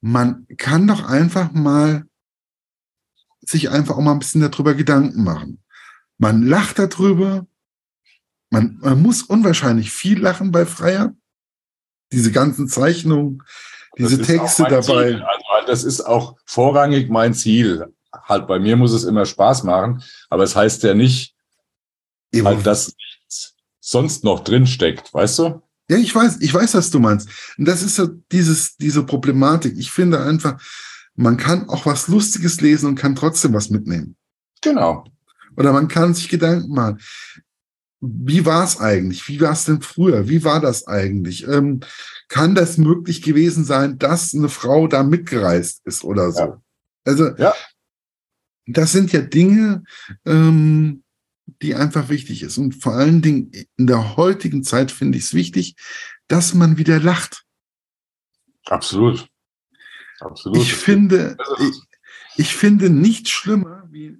Man 0.00 0.48
kann 0.56 0.88
doch 0.88 1.08
einfach 1.08 1.52
mal 1.52 2.06
sich 3.40 3.70
einfach 3.70 3.96
auch 3.96 4.02
mal 4.02 4.14
ein 4.14 4.18
bisschen 4.18 4.40
darüber 4.40 4.74
Gedanken 4.74 5.22
machen. 5.22 5.60
Man 6.18 6.42
lacht 6.42 6.80
darüber. 6.80 7.46
Man, 8.56 8.78
man 8.80 9.02
muss 9.02 9.22
unwahrscheinlich 9.22 9.90
viel 9.90 10.18
lachen 10.18 10.50
bei 10.50 10.64
Freier. 10.64 11.14
Diese 12.10 12.32
ganzen 12.32 12.68
Zeichnungen, 12.68 13.42
diese 13.98 14.22
Texte 14.22 14.62
dabei. 14.62 15.10
Ziel. 15.10 15.22
Also 15.22 15.66
das 15.66 15.84
ist 15.84 16.00
auch 16.00 16.36
vorrangig 16.46 17.10
mein 17.10 17.34
Ziel. 17.34 17.92
Halt, 18.12 18.46
bei 18.46 18.58
mir 18.58 18.76
muss 18.76 18.92
es 18.92 19.04
immer 19.04 19.26
Spaß 19.26 19.64
machen, 19.64 20.02
aber 20.30 20.44
es 20.44 20.56
heißt 20.56 20.82
ja 20.84 20.94
nicht, 20.94 21.34
Eben. 22.32 22.46
halt, 22.46 22.64
dass 22.64 22.94
nichts 22.96 23.56
sonst 23.78 24.24
noch 24.24 24.40
drin 24.40 24.66
steckt, 24.66 25.12
weißt 25.12 25.38
du? 25.40 25.62
Ja, 25.90 25.98
ich 25.98 26.14
weiß, 26.14 26.38
ich 26.40 26.54
weiß, 26.54 26.74
was 26.74 26.90
du 26.90 26.98
meinst. 26.98 27.28
Und 27.58 27.66
das 27.66 27.82
ist 27.82 27.96
so 27.96 28.06
dieses, 28.06 28.78
diese 28.78 29.02
Problematik. 29.02 29.76
Ich 29.76 29.90
finde 29.90 30.22
einfach, 30.22 30.58
man 31.14 31.36
kann 31.36 31.68
auch 31.68 31.84
was 31.84 32.08
Lustiges 32.08 32.62
lesen 32.62 32.86
und 32.86 32.94
kann 32.94 33.14
trotzdem 33.14 33.52
was 33.52 33.68
mitnehmen. 33.68 34.16
Genau. 34.62 35.04
Oder 35.58 35.74
man 35.74 35.88
kann 35.88 36.14
sich 36.14 36.30
Gedanken 36.30 36.72
machen. 36.72 37.00
Wie 38.00 38.44
war 38.44 38.62
es 38.64 38.78
eigentlich? 38.78 39.26
Wie 39.28 39.40
war 39.40 39.52
es 39.52 39.64
denn 39.64 39.80
früher? 39.80 40.28
Wie 40.28 40.44
war 40.44 40.60
das 40.60 40.86
eigentlich? 40.86 41.48
Ähm, 41.48 41.80
kann 42.28 42.54
das 42.54 42.76
möglich 42.76 43.22
gewesen 43.22 43.64
sein, 43.64 43.98
dass 43.98 44.34
eine 44.34 44.48
Frau 44.48 44.86
da 44.86 45.02
mitgereist 45.02 45.80
ist 45.86 46.04
oder 46.04 46.30
so? 46.30 46.40
Ja. 46.40 46.62
Also, 47.04 47.34
Ja. 47.36 47.54
das 48.66 48.92
sind 48.92 49.12
ja 49.12 49.22
Dinge, 49.22 49.84
ähm, 50.26 51.04
die 51.62 51.74
einfach 51.74 52.08
wichtig 52.08 52.42
ist. 52.42 52.58
Und 52.58 52.74
vor 52.74 52.94
allen 52.94 53.22
Dingen 53.22 53.50
in 53.76 53.86
der 53.86 54.16
heutigen 54.16 54.62
Zeit 54.62 54.90
finde 54.90 55.16
ich 55.18 55.24
es 55.24 55.34
wichtig, 55.34 55.76
dass 56.28 56.54
man 56.54 56.76
wieder 56.76 57.00
lacht. 57.00 57.44
Absolut. 58.66 59.28
Absolut. 60.20 60.58
Ich 60.58 60.74
finde, 60.74 61.36
ich, 61.60 61.80
ich 62.36 62.56
finde 62.56 62.90
nichts 62.90 63.30
schlimmer, 63.30 63.86
wie 63.90 64.18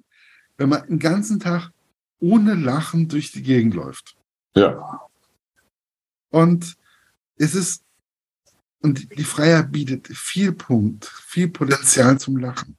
wenn 0.57 0.69
man 0.69 0.87
den 0.87 0.99
ganzen 0.99 1.41
Tag 1.41 1.73
ohne 2.21 2.55
Lachen 2.55 3.09
durch 3.09 3.33
die 3.33 3.43
Gegend 3.43 3.75
läuft. 3.75 4.17
Ja. 4.55 5.01
Und 6.31 6.77
es 7.37 7.55
ist, 7.55 7.85
und 8.81 9.19
die 9.19 9.25
Freier 9.25 9.63
bietet 9.63 10.09
viel 10.09 10.53
Punkt, 10.53 11.07
viel 11.07 11.49
Potenzial 11.49 12.19
zum 12.19 12.37
Lachen. 12.37 12.77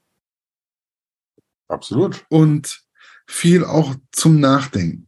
Absolut. 1.67 2.25
Und 2.29 2.83
viel 3.27 3.63
auch 3.65 3.95
zum 4.11 4.39
Nachdenken. 4.39 5.07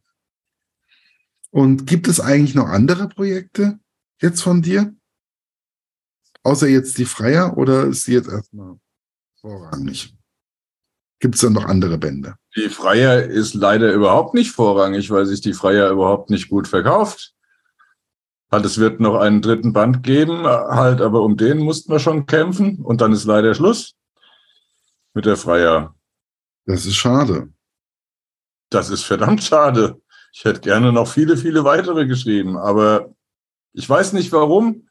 Und 1.52 1.88
gibt 1.88 2.08
es 2.08 2.20
eigentlich 2.20 2.54
noch 2.54 2.68
andere 2.68 3.08
Projekte 3.08 3.80
jetzt 4.22 4.42
von 4.42 4.62
dir? 4.62 4.96
Außer 6.44 6.68
jetzt 6.68 6.98
die 6.98 7.06
Freier 7.06 7.58
oder 7.58 7.86
ist 7.86 8.04
sie 8.04 8.14
jetzt 8.14 8.30
erstmal 8.30 8.80
vorrangig? 9.40 10.16
Gibt 11.20 11.36
es 11.36 11.42
dann 11.42 11.54
noch 11.54 11.66
andere 11.66 11.98
Bände? 11.98 12.36
Die 12.56 12.70
Freier 12.70 13.24
ist 13.24 13.54
leider 13.54 13.92
überhaupt 13.92 14.34
nicht 14.34 14.52
vorrangig, 14.52 15.12
weil 15.12 15.26
sich 15.26 15.42
die 15.42 15.54
Freier 15.54 15.90
überhaupt 15.92 16.30
nicht 16.30 16.50
gut 16.50 16.68
verkauft. 16.68 17.34
Halt, 18.52 18.66
es 18.66 18.80
wird 18.80 19.00
noch 19.00 19.16
einen 19.16 19.42
dritten 19.42 19.74
Band 19.74 20.02
geben, 20.02 20.46
halt, 20.46 21.02
aber 21.02 21.22
um 21.22 21.38
den 21.38 21.60
mussten 21.60 21.92
wir 21.92 22.00
schon 22.00 22.26
kämpfen 22.26 22.80
und 22.80 23.02
dann 23.02 23.14
ist 23.14 23.26
leider 23.26 23.54
Schluss 23.54 23.96
mit 25.14 25.26
der 25.26 25.38
Freier. 25.38 25.94
Das 26.66 26.86
ist 26.86 26.96
schade. 26.96 27.50
Das 28.70 28.90
ist 28.90 29.04
verdammt 29.04 29.44
schade. 29.44 30.02
Ich 30.34 30.46
hätte 30.46 30.62
gerne 30.62 30.92
noch 30.92 31.08
viele, 31.08 31.38
viele 31.38 31.64
weitere 31.64 32.06
geschrieben, 32.06 32.58
aber 32.58 33.14
ich 33.74 33.88
weiß 33.88 34.14
nicht 34.14 34.32
warum. 34.32 34.89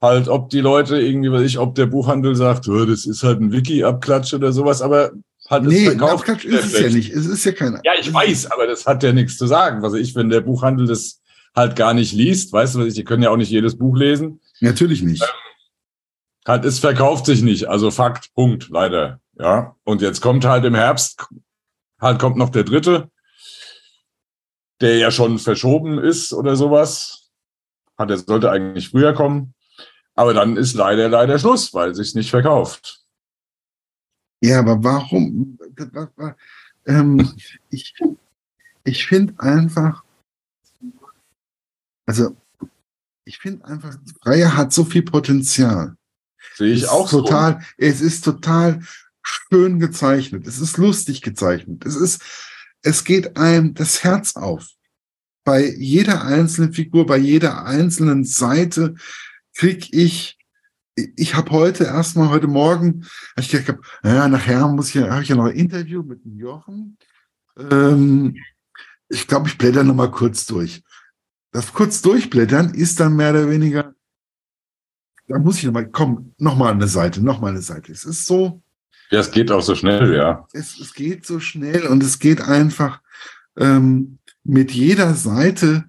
Halt, 0.00 0.28
ob 0.28 0.48
die 0.48 0.60
Leute 0.60 0.98
irgendwie, 0.98 1.30
weiß 1.30 1.42
ich, 1.42 1.58
ob 1.58 1.74
der 1.74 1.86
Buchhandel 1.86 2.34
sagt, 2.34 2.66
das 2.66 3.04
ist 3.04 3.22
halt 3.22 3.40
ein 3.40 3.52
Wiki-Abklatsch 3.52 4.32
oder 4.32 4.50
sowas, 4.52 4.80
aber 4.80 5.12
halt 5.48 5.64
nee, 5.64 5.88
ein 5.88 6.00
Abklatsch 6.00 6.46
ist 6.46 6.72
es 6.72 6.80
ja 6.80 6.88
nicht. 6.88 7.10
Es 7.12 7.26
ist 7.26 7.44
ja 7.44 7.52
kein. 7.52 7.78
Ja, 7.84 7.92
ich 8.00 8.12
weiß, 8.12 8.50
aber 8.50 8.66
das 8.66 8.86
hat 8.86 9.02
ja 9.02 9.12
nichts 9.12 9.36
zu 9.36 9.46
sagen. 9.46 9.82
Was 9.82 9.92
ich, 9.92 10.14
wenn 10.14 10.30
der 10.30 10.40
Buchhandel 10.40 10.86
das 10.86 11.20
halt 11.54 11.76
gar 11.76 11.92
nicht 11.92 12.12
liest, 12.12 12.52
weißt 12.52 12.74
du, 12.74 12.80
was 12.80 12.86
ich, 12.86 12.94
die 12.94 13.04
können 13.04 13.22
ja 13.22 13.30
auch 13.30 13.36
nicht 13.36 13.50
jedes 13.50 13.76
Buch 13.76 13.96
lesen. 13.96 14.40
Natürlich 14.60 15.02
nicht. 15.02 15.22
Ähm, 15.22 15.28
halt, 16.46 16.64
es 16.64 16.78
verkauft 16.78 17.26
sich 17.26 17.42
nicht. 17.42 17.68
Also 17.68 17.90
Fakt, 17.90 18.32
Punkt, 18.34 18.68
leider. 18.70 19.20
Ja. 19.38 19.76
Und 19.84 20.00
jetzt 20.00 20.20
kommt 20.20 20.44
halt 20.44 20.64
im 20.64 20.74
Herbst, 20.74 21.26
halt 22.00 22.18
kommt 22.18 22.36
noch 22.36 22.50
der 22.50 22.64
dritte, 22.64 23.10
der 24.80 24.96
ja 24.96 25.10
schon 25.10 25.38
verschoben 25.38 25.98
ist 25.98 26.32
oder 26.32 26.56
sowas. 26.56 27.30
Hat, 27.98 28.10
er 28.10 28.16
sollte 28.16 28.50
eigentlich 28.50 28.88
früher 28.88 29.12
kommen. 29.12 29.54
Aber 30.20 30.34
dann 30.34 30.58
ist 30.58 30.74
leider, 30.74 31.08
leider 31.08 31.38
Schluss, 31.38 31.72
weil 31.72 31.92
es 31.92 31.96
sich 31.96 32.14
nicht 32.14 32.28
verkauft. 32.28 33.02
Ja, 34.42 34.58
aber 34.58 34.84
warum? 34.84 35.58
Ähm, 36.84 37.32
ich 37.70 37.94
ich 38.84 39.06
finde 39.06 39.32
einfach, 39.38 40.04
also 42.04 42.36
ich 43.24 43.38
finde 43.38 43.64
einfach, 43.64 43.96
Freier 44.22 44.58
hat 44.58 44.74
so 44.74 44.84
viel 44.84 45.04
Potenzial. 45.04 45.96
Sehe 46.54 46.74
ich 46.74 46.86
auch 46.86 47.08
total. 47.08 47.54
So. 47.54 47.66
Es 47.78 48.02
ist 48.02 48.22
total 48.22 48.82
schön 49.22 49.80
gezeichnet. 49.80 50.46
Es 50.46 50.58
ist 50.58 50.76
lustig 50.76 51.22
gezeichnet. 51.22 51.86
Es 51.86 51.96
ist, 51.96 52.20
es 52.82 53.04
geht 53.04 53.38
einem 53.38 53.72
das 53.72 54.04
Herz 54.04 54.36
auf. 54.36 54.68
Bei 55.44 55.64
jeder 55.64 56.24
einzelnen 56.24 56.74
Figur, 56.74 57.06
bei 57.06 57.16
jeder 57.16 57.64
einzelnen 57.64 58.24
Seite 58.24 58.96
krieg 59.54 59.92
ich 59.92 60.38
ich 61.16 61.34
habe 61.34 61.50
heute 61.50 61.84
erstmal 61.84 62.28
heute 62.28 62.46
Morgen, 62.46 63.06
ich 63.38 63.50
gedacht, 63.50 63.78
ja, 64.02 64.28
nachher 64.28 64.66
muss 64.68 64.94
ich, 64.94 65.02
habe 65.02 65.22
ich 65.22 65.28
ja 65.28 65.36
noch 65.36 65.46
ein 65.46 65.56
Interview 65.56 66.02
mit 66.02 66.24
dem 66.24 66.36
Jochen. 66.36 66.98
Ähm, 67.56 68.36
ich 69.08 69.26
glaube, 69.26 69.48
ich 69.48 69.58
blätter 69.58 69.82
noch 69.82 69.94
mal 69.94 70.10
kurz 70.10 70.46
durch. 70.46 70.82
Das 71.52 71.72
kurz 71.72 72.00
durchblättern 72.02 72.74
ist 72.74 73.00
dann 73.00 73.16
mehr 73.16 73.30
oder 73.30 73.50
weniger, 73.50 73.94
da 75.26 75.38
muss 75.38 75.58
ich 75.58 75.64
noch 75.64 75.72
mal, 75.72 75.88
komm, 75.88 76.34
noch 76.38 76.56
mal 76.56 76.72
eine 76.72 76.88
Seite, 76.88 77.22
noch 77.22 77.40
mal 77.40 77.48
eine 77.48 77.62
Seite. 77.62 77.92
Es 77.92 78.04
ist 78.04 78.26
so. 78.26 78.62
Ja, 79.10 79.20
es 79.20 79.30
geht 79.30 79.50
auch 79.50 79.62
so 79.62 79.74
schnell, 79.74 80.14
ja. 80.14 80.46
Es, 80.52 80.78
es 80.78 80.94
geht 80.94 81.26
so 81.26 81.40
schnell 81.40 81.86
und 81.86 82.02
es 82.02 82.18
geht 82.18 82.40
einfach 82.40 83.00
ähm, 83.56 84.18
mit 84.44 84.70
jeder 84.70 85.14
Seite 85.14 85.84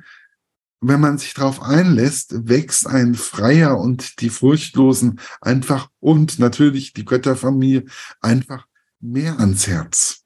wenn 0.82 1.00
man 1.00 1.20
sich 1.20 1.34
darauf 1.36 1.62
einlässt, 1.62 2.50
wächst 2.50 2.88
ein 2.88 3.14
Freier 3.14 3.78
und 3.80 4.20
die 4.20 4.30
Furchtlosen 4.30 5.20
einfach 5.40 5.90
und 6.00 6.40
natürlich 6.40 6.94
die 6.94 7.06
Götterfamilie 7.06 7.86
einfach 8.20 8.66
mehr 9.00 9.40
ans 9.40 9.68
Herz. 9.68 10.24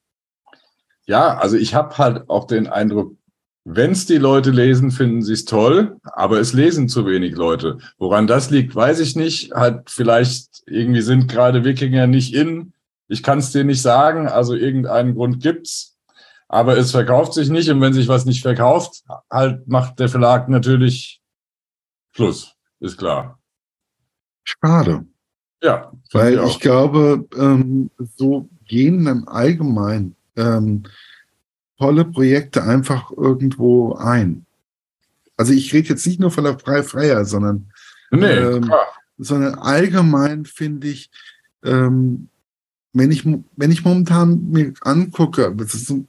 Ja, 1.05 1.37
also 1.37 1.57
ich 1.57 1.75
habe 1.75 1.97
halt 1.97 2.29
auch 2.29 2.47
den 2.47 2.67
Eindruck, 2.67 3.15
wenn 3.65 3.91
es 3.91 4.05
die 4.05 4.17
Leute 4.17 4.51
lesen, 4.51 4.91
finden 4.91 5.23
sie 5.23 5.33
es 5.33 5.45
toll, 5.45 5.97
aber 6.03 6.39
es 6.39 6.53
lesen 6.53 6.87
zu 6.87 7.05
wenig 7.05 7.35
Leute. 7.35 7.79
Woran 7.97 8.27
das 8.27 8.51
liegt, 8.51 8.75
weiß 8.75 8.99
ich 8.99 9.15
nicht. 9.15 9.53
Halt 9.53 9.89
vielleicht 9.89 10.63
irgendwie 10.67 11.01
sind 11.01 11.27
gerade 11.27 11.63
Wikinger 11.63 12.07
nicht 12.07 12.33
in. 12.33 12.73
Ich 13.07 13.23
kann 13.23 13.39
es 13.39 13.51
dir 13.51 13.63
nicht 13.63 13.81
sagen. 13.81 14.27
Also 14.27 14.53
irgendeinen 14.53 15.15
Grund 15.15 15.41
gibt's. 15.41 15.94
Aber 16.47 16.77
es 16.77 16.91
verkauft 16.91 17.33
sich 17.33 17.49
nicht 17.49 17.69
und 17.69 17.81
wenn 17.81 17.93
sich 17.93 18.07
was 18.07 18.25
nicht 18.25 18.41
verkauft, 18.41 19.03
halt 19.31 19.67
macht 19.67 19.99
der 19.99 20.09
Verlag 20.09 20.47
natürlich 20.47 21.21
Schluss, 22.11 22.55
ist 22.79 22.97
klar. 22.97 23.39
Schade. 24.43 25.05
Ja. 25.61 25.91
Weil 26.11 26.35
ich, 26.35 26.51
ich 26.51 26.59
glaube, 26.59 27.27
ähm, 27.35 27.89
so 28.15 28.47
gehen 28.67 29.07
im 29.07 29.27
Allgemeinen 29.27 30.15
ähm, 30.35 30.83
tolle 31.77 32.05
Projekte 32.05 32.63
einfach 32.63 33.11
irgendwo 33.11 33.95
ein. 33.95 34.45
Also 35.37 35.53
ich 35.53 35.73
rede 35.73 35.89
jetzt 35.89 36.05
nicht 36.05 36.19
nur 36.19 36.31
von 36.31 36.45
der 36.45 36.57
Freie 36.59 36.83
Freier, 36.83 37.25
sondern, 37.25 37.71
nee, 38.11 38.27
ähm, 38.27 38.71
sondern 39.17 39.55
allgemein 39.55 40.45
finde 40.45 40.87
ich, 40.87 41.09
ähm, 41.63 42.29
wenn 42.93 43.11
ich, 43.11 43.25
wenn 43.25 43.71
ich 43.71 43.83
momentan 43.83 44.49
mir 44.51 44.73
angucke, 44.81 45.53
das 45.53 45.73
ist 45.73 45.87
so 45.87 46.05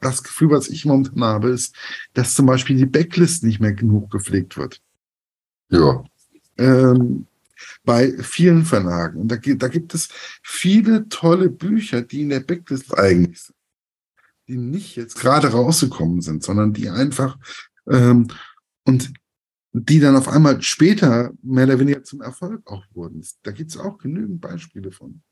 das 0.00 0.22
Gefühl, 0.22 0.50
was 0.50 0.68
ich 0.68 0.84
momentan 0.84 1.22
habe, 1.22 1.50
ist, 1.50 1.74
dass 2.14 2.34
zum 2.34 2.46
Beispiel 2.46 2.76
die 2.76 2.86
Backlist 2.86 3.44
nicht 3.44 3.60
mehr 3.60 3.72
genug 3.72 4.10
gepflegt 4.10 4.56
wird. 4.56 4.80
Ja. 5.68 6.04
Ähm, 6.58 7.26
bei 7.84 8.12
vielen 8.22 8.64
Verlagen. 8.64 9.20
Und 9.20 9.28
da, 9.28 9.36
da 9.36 9.68
gibt 9.68 9.94
es 9.94 10.08
viele 10.42 11.08
tolle 11.08 11.50
Bücher, 11.50 12.02
die 12.02 12.22
in 12.22 12.30
der 12.30 12.40
Backlist 12.40 12.96
eigentlich 12.96 13.42
sind. 13.42 13.56
Die 14.48 14.56
nicht 14.56 14.96
jetzt 14.96 15.16
gerade 15.16 15.48
rausgekommen 15.48 16.22
sind, 16.22 16.42
sondern 16.42 16.72
die 16.72 16.88
einfach 16.88 17.38
ähm, 17.88 18.28
und 18.84 19.12
die 19.72 20.00
dann 20.00 20.16
auf 20.16 20.28
einmal 20.28 20.60
später 20.62 21.30
mehr 21.42 21.64
oder 21.64 21.78
weniger 21.78 22.02
zum 22.02 22.20
Erfolg 22.20 22.68
auch 22.68 22.84
wurden. 22.92 23.24
Da 23.44 23.52
gibt 23.52 23.70
es 23.70 23.76
auch 23.76 23.98
genügend 23.98 24.40
Beispiele 24.40 24.90
von. 24.90 25.22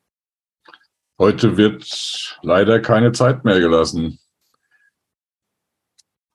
Heute 1.18 1.57
wird 1.57 2.38
leider 2.42 2.78
keine 2.81 3.11
Zeit 3.11 3.44
mehr 3.44 3.59
gelassen 3.59 4.20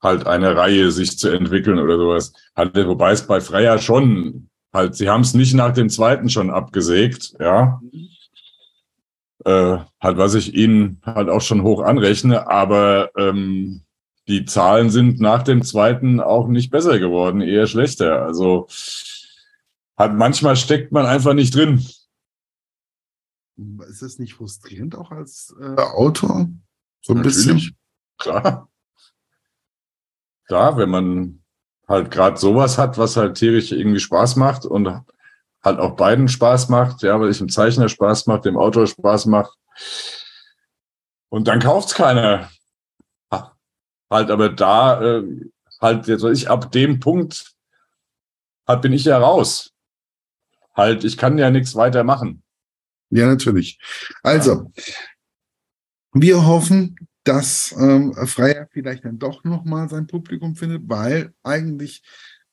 halt 0.04 0.28
eine 0.28 0.56
Reihe 0.56 0.92
sich 0.92 1.18
zu 1.18 1.30
entwickeln 1.30 1.80
oder 1.80 1.98
sowas. 1.98 2.34
Halt, 2.56 2.76
wobei 2.76 3.14
es 3.14 3.26
bei 3.26 3.40
Freier 3.40 3.80
schon 3.80 4.50
halt, 4.74 4.96
sie 4.96 5.10
haben 5.10 5.22
es 5.22 5.34
nicht 5.34 5.54
nach 5.54 5.74
dem 5.74 5.90
zweiten 5.90 6.30
schon 6.30 6.50
abgesägt, 6.50 7.36
ja. 7.40 7.82
Äh, 9.46 9.78
halt, 10.00 10.18
was 10.18 10.36
ich 10.36 10.54
ihnen 10.54 11.02
halt 11.06 11.30
auch 11.30 11.42
schon 11.42 11.64
hoch 11.64 11.82
anrechne, 11.82 12.48
aber 12.50 13.12
ähm, 13.18 13.84
die 14.28 14.46
Zahlen 14.46 14.90
sind 14.90 15.20
nach 15.20 15.44
dem 15.44 15.64
zweiten 15.64 16.20
auch 16.20 16.48
nicht 16.48 16.72
besser 16.72 16.98
geworden, 16.98 17.42
eher 17.42 17.68
schlechter. 17.68 18.24
Also 18.24 18.68
halt 19.98 20.14
manchmal 20.14 20.56
steckt 20.56 20.92
man 20.92 21.06
einfach 21.06 21.34
nicht 21.34 21.56
drin. 21.56 21.86
Ist 23.90 24.02
es 24.02 24.18
nicht 24.18 24.34
frustrierend 24.34 24.96
auch 24.96 25.12
als 25.12 25.54
äh, 25.60 25.76
Autor? 25.76 26.50
So 27.02 27.14
ein 27.14 27.18
Natürlich, 27.18 27.46
bisschen. 27.46 27.78
Klar 28.18 28.70
klar, 30.48 30.78
wenn 30.78 30.90
man 30.90 31.44
halt 31.88 32.12
gerade 32.12 32.38
sowas 32.38 32.78
hat, 32.78 32.98
was 32.98 33.18
halt 33.18 33.36
tierisch 33.36 33.72
irgendwie 33.72 34.00
Spaß 34.00 34.36
macht 34.36 34.66
und 34.66 34.88
halt 35.64 35.80
auch 35.80 35.96
beiden 35.96 36.28
Spaß 36.28 36.70
macht, 36.70 37.04
ja, 37.04 37.20
weil 37.20 37.30
ich 37.30 37.38
dem 37.38 37.50
Zeichner 37.50 37.90
Spaß 37.90 38.28
macht, 38.28 38.46
dem 38.46 38.58
Autor 38.58 38.88
Spaß 38.88 39.26
macht. 39.28 39.58
Und 41.30 41.48
dann 41.48 41.60
kauft's 41.60 41.96
keiner. 41.96 42.50
Halt, 44.10 44.30
aber 44.30 44.50
da, 44.50 45.02
äh, 45.02 45.24
halt, 45.82 46.08
jetzt 46.08 46.24
ich, 46.24 46.48
ab 46.50 46.72
dem 46.72 47.00
Punkt 47.00 47.54
halt 48.68 48.82
bin 48.82 48.94
ich 48.94 49.06
ja 49.06 49.18
raus. 49.18 49.72
Halt, 50.76 51.04
ich 51.04 51.18
kann 51.18 51.38
ja 51.38 51.50
nichts 51.50 51.76
weiter 51.76 52.04
machen. 52.04 52.44
Ja, 53.10 53.28
natürlich. 53.28 53.80
Also, 54.22 54.72
wir 56.14 56.46
hoffen, 56.46 56.96
dass 57.24 57.74
ähm, 57.80 58.14
Freier 58.26 58.68
vielleicht 58.72 59.06
dann 59.06 59.20
doch 59.20 59.44
nochmal 59.44 59.90
sein 59.90 60.08
Publikum 60.08 60.56
findet, 60.56 60.84
weil 60.88 61.34
eigentlich 61.44 62.04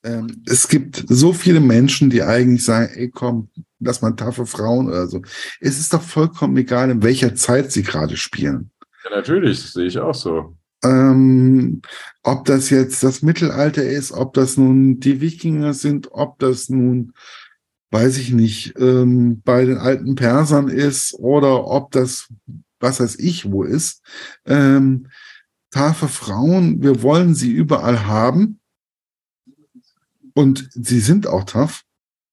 ähm, 0.03 0.43
es 0.47 0.67
gibt 0.67 1.03
so 1.07 1.33
viele 1.33 1.59
Menschen, 1.59 2.09
die 2.09 2.23
eigentlich 2.23 2.63
sagen, 2.63 2.91
ey 2.95 3.09
komm, 3.09 3.49
lass 3.79 4.01
mal 4.01 4.11
taffe 4.11 4.45
Frauen 4.45 4.87
oder 4.87 5.07
so. 5.07 5.21
Es 5.59 5.79
ist 5.79 5.93
doch 5.93 6.01
vollkommen 6.01 6.57
egal, 6.57 6.89
in 6.89 7.03
welcher 7.03 7.35
Zeit 7.35 7.71
sie 7.71 7.83
gerade 7.83 8.17
spielen. 8.17 8.71
Ja, 9.03 9.11
natürlich, 9.11 9.59
sehe 9.59 9.85
ich 9.85 9.99
auch 9.99 10.15
so. 10.15 10.55
Ähm, 10.83 11.81
ob 12.23 12.45
das 12.45 12.69
jetzt 12.71 13.03
das 13.03 13.21
Mittelalter 13.21 13.83
ist, 13.83 14.11
ob 14.11 14.33
das 14.33 14.57
nun 14.57 14.99
die 14.99 15.21
Wikinger 15.21 15.73
sind, 15.73 16.09
ob 16.11 16.39
das 16.39 16.69
nun, 16.69 17.13
weiß 17.91 18.17
ich 18.17 18.31
nicht, 18.31 18.73
ähm, 18.79 19.41
bei 19.43 19.65
den 19.65 19.77
alten 19.77 20.15
Persern 20.15 20.69
ist 20.69 21.13
oder 21.13 21.67
ob 21.67 21.91
das, 21.91 22.29
was 22.81 22.99
weiß 22.99 23.17
ich, 23.19 23.51
wo 23.51 23.63
ist. 23.63 24.01
Ähm, 24.45 25.07
taffe 25.71 26.07
Frauen, 26.07 26.81
wir 26.81 27.01
wollen 27.01 27.35
sie 27.35 27.51
überall 27.51 28.05
haben. 28.05 28.59
Und 30.33 30.69
sie 30.71 30.99
sind 30.99 31.27
auch 31.27 31.43
tough. 31.43 31.83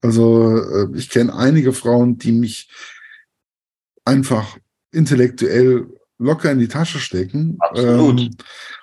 Also 0.00 0.56
äh, 0.56 0.88
ich 0.96 1.10
kenne 1.10 1.34
einige 1.34 1.72
Frauen, 1.72 2.18
die 2.18 2.32
mich 2.32 2.70
einfach 4.04 4.58
intellektuell 4.92 5.88
locker 6.18 6.50
in 6.50 6.58
die 6.58 6.68
Tasche 6.68 6.98
stecken. 6.98 7.56
Absolut. 7.60 8.20
Ähm, 8.20 8.30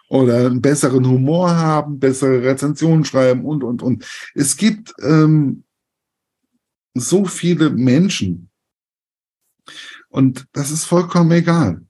oder 0.08 0.46
einen 0.46 0.62
besseren 0.62 1.08
Humor 1.08 1.56
haben, 1.56 2.00
bessere 2.00 2.44
Rezensionen 2.44 3.06
schreiben 3.06 3.44
und, 3.44 3.64
und, 3.64 3.82
und. 3.82 4.06
Es 4.36 4.56
gibt 4.56 4.94
ähm, 5.02 5.64
so 6.94 7.26
viele 7.26 7.70
Menschen. 7.72 8.50
Und 10.16 10.48
das 10.54 10.72
ist 10.72 10.86
vollkommen 10.86 11.32
egal. 11.32 11.82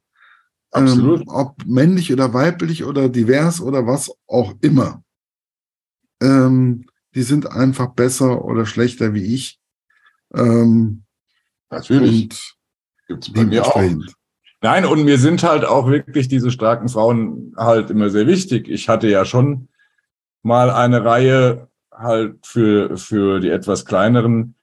Absolut. 0.72 1.22
Ähm, 1.22 1.28
ob 1.28 1.64
männlich 1.66 2.12
oder 2.12 2.34
weiblich 2.34 2.84
oder 2.84 3.08
divers 3.08 3.62
oder 3.62 3.86
was 3.86 4.12
auch 4.26 4.56
immer. 4.62 5.04
Ähm, 6.22 6.88
die 7.14 7.22
sind 7.22 7.52
einfach 7.52 7.94
besser 7.94 8.44
oder 8.44 8.66
schlechter 8.66 9.14
wie 9.14 9.36
ich. 9.36 9.60
Ähm, 10.34 11.04
Natürlich. 11.70 12.56
Gibt's 13.08 13.32
bei 13.32 13.46
mir 13.46 13.64
auch. 13.64 13.80
Nein, 14.62 14.86
und 14.86 15.06
mir 15.06 15.20
sind 15.20 15.44
halt 15.44 15.64
auch 15.64 15.88
wirklich 15.88 16.28
diese 16.28 16.50
starken 16.50 16.90
Frauen 16.90 17.54
halt 17.56 17.92
immer 17.92 18.10
sehr 18.10 18.26
wichtig. 18.26 18.68
Ich 18.68 18.90
hatte 18.90 19.08
ja 19.08 19.24
schon 19.24 19.70
mal 20.42 20.72
eine 20.72 21.06
Reihe 21.06 21.70
halt 21.92 22.44
für, 22.44 22.98
für 22.98 23.40
die 23.40 23.50
etwas 23.50 23.86
kleineren, 23.86 24.56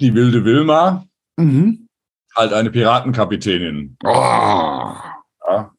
die 0.00 0.14
wilde 0.14 0.44
Wilma, 0.44 1.06
Mhm. 1.40 1.88
Halt 2.40 2.52
eine 2.52 2.70
Piratenkapitänin. 2.70 3.96
Oh. 4.04 4.08
Ja. 4.08 5.70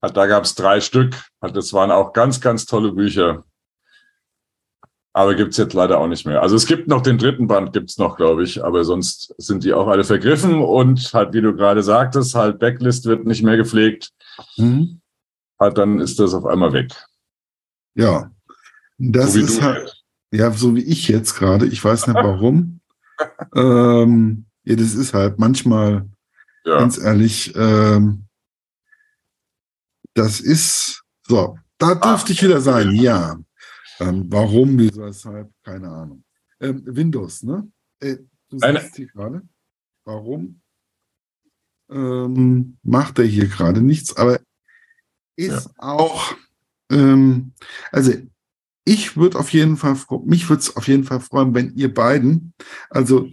Da 0.00 0.26
gab 0.26 0.44
es 0.44 0.54
drei 0.54 0.80
Stück. 0.80 1.14
Das 1.40 1.72
waren 1.72 1.90
auch 1.90 2.12
ganz, 2.12 2.40
ganz 2.40 2.66
tolle 2.66 2.92
Bücher. 2.92 3.44
Aber 5.12 5.34
gibt's 5.34 5.56
jetzt 5.56 5.72
leider 5.72 5.98
auch 5.98 6.08
nicht 6.08 6.26
mehr. 6.26 6.42
Also 6.42 6.56
es 6.56 6.66
gibt 6.66 6.88
noch 6.88 7.00
den 7.00 7.16
dritten 7.16 7.46
Band, 7.46 7.72
gibt's 7.72 7.96
noch, 7.96 8.16
glaube 8.16 8.44
ich, 8.44 8.62
aber 8.62 8.84
sonst 8.84 9.34
sind 9.38 9.64
die 9.64 9.72
auch 9.72 9.86
alle 9.88 10.04
vergriffen 10.04 10.60
und 10.60 11.14
halt, 11.14 11.32
wie 11.32 11.40
du 11.40 11.56
gerade 11.56 11.82
sagtest, 11.82 12.34
halt 12.34 12.58
Backlist 12.58 13.06
wird 13.06 13.24
nicht 13.24 13.42
mehr 13.42 13.56
gepflegt. 13.56 14.10
Mhm. 14.58 15.00
Halt, 15.58 15.78
dann 15.78 16.00
ist 16.00 16.18
das 16.18 16.34
auf 16.34 16.44
einmal 16.44 16.74
weg. 16.74 16.92
Ja. 17.94 18.30
Das 18.98 19.32
so 19.32 19.38
wie 19.38 19.44
ist 19.44 19.62
halt, 19.62 20.04
ja, 20.32 20.50
so 20.50 20.74
wie 20.74 20.84
ich 20.84 21.08
jetzt 21.08 21.34
gerade. 21.34 21.66
Ich 21.66 21.82
weiß 21.82 22.08
nicht 22.08 22.16
warum. 22.16 22.80
ähm, 23.54 24.45
ja, 24.66 24.76
das 24.76 24.94
ist 24.94 25.14
halt 25.14 25.38
manchmal, 25.38 26.08
Ja. 26.64 26.78
ganz 26.78 26.98
ehrlich, 26.98 27.54
ähm, 27.56 28.24
das 30.14 30.40
ist, 30.40 31.02
so, 31.26 31.58
da 31.78 31.94
dürfte 31.94 32.32
ich 32.32 32.42
wieder 32.42 32.60
sein, 32.60 32.92
ja. 32.92 33.38
Ähm, 34.00 34.26
warum, 34.28 34.78
wieso, 34.78 35.02
weshalb, 35.02 35.50
keine 35.62 35.88
Ahnung. 35.88 36.24
Ähm, 36.60 36.82
Windows, 36.84 37.42
ne? 37.42 37.70
Äh, 38.00 38.16
du 38.50 38.58
sagst 38.58 38.96
hier 38.96 39.06
gerade, 39.06 39.42
warum 40.04 40.60
ähm, 41.90 42.76
macht 42.82 43.18
er 43.18 43.24
hier 43.24 43.46
gerade 43.46 43.80
nichts, 43.80 44.16
aber 44.16 44.40
ist 45.36 45.70
auch, 45.78 46.34
ähm, 46.90 47.52
also 47.92 48.12
ich 48.84 49.16
würde 49.16 49.38
auf 49.38 49.52
jeden 49.52 49.76
Fall, 49.76 49.96
mich 50.24 50.48
würde 50.48 50.60
es 50.60 50.76
auf 50.76 50.88
jeden 50.88 51.04
Fall 51.04 51.20
freuen, 51.20 51.54
wenn 51.54 51.74
ihr 51.76 51.92
beiden, 51.92 52.54
also 52.90 53.28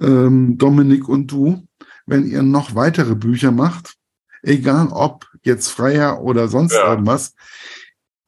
ähm, 0.00 0.56
Dominik 0.58 1.08
und 1.08 1.30
du, 1.30 1.66
wenn 2.06 2.26
ihr 2.26 2.42
noch 2.42 2.74
weitere 2.74 3.14
Bücher 3.14 3.50
macht, 3.52 3.94
egal 4.42 4.88
ob 4.90 5.26
jetzt 5.42 5.68
Freier 5.68 6.20
oder 6.22 6.48
sonst 6.48 6.74
Ja. 6.74 6.90
irgendwas. 6.90 7.34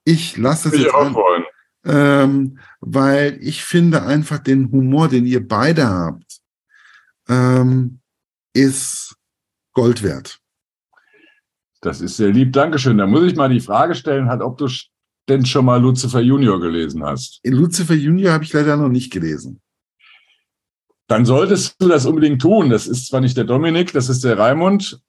Ich 0.05 0.37
lasse 0.37 0.69
es 0.69 0.75
ich 0.75 0.83
jetzt 0.83 0.95
auch 0.95 1.07
an, 1.07 1.15
wollen. 1.15 1.45
ähm, 1.85 2.59
weil 2.81 3.39
ich 3.41 3.65
finde 3.65 4.03
einfach 4.03 4.39
den 4.39 4.71
Humor, 4.71 5.09
den 5.09 5.27
ihr 5.27 5.47
beide 5.47 5.89
habt, 5.89 6.41
ähm, 7.29 8.01
ist 8.53 9.17
Gold 9.73 10.03
wert. 10.03 10.39
Das 11.81 12.01
ist 12.01 12.17
sehr 12.17 12.31
lieb. 12.31 12.53
Dankeschön. 12.53 12.99
Da 12.99 13.07
muss 13.07 13.25
ich 13.25 13.35
mal 13.37 13.49
die 13.49 13.61
Frage 13.61 13.95
stellen, 13.95 14.29
halt, 14.29 14.41
ob 14.41 14.57
du 14.59 14.69
denn 15.29 15.45
schon 15.47 15.65
mal 15.65 15.81
Lucifer 15.81 16.21
Junior 16.21 16.61
gelesen 16.61 17.03
hast. 17.05 17.41
Lucifer 17.45 17.95
Junior 17.95 18.33
habe 18.33 18.45
ich 18.45 18.53
leider 18.53 18.77
noch 18.77 18.89
nicht 18.89 19.13
gelesen. 19.13 19.61
Dann 21.07 21.25
solltest 21.25 21.77
du 21.81 21.89
das 21.89 22.07
unbedingt 22.07 22.41
tun. 22.41 22.71
Das 22.71 22.87
ist 22.87 23.09
zwar 23.09 23.21
nicht 23.21 23.37
der 23.37 23.45
Dominik, 23.45 23.93
das 23.93 24.09
ist 24.09 24.25
der 24.25 24.39
Raimund, 24.39 25.01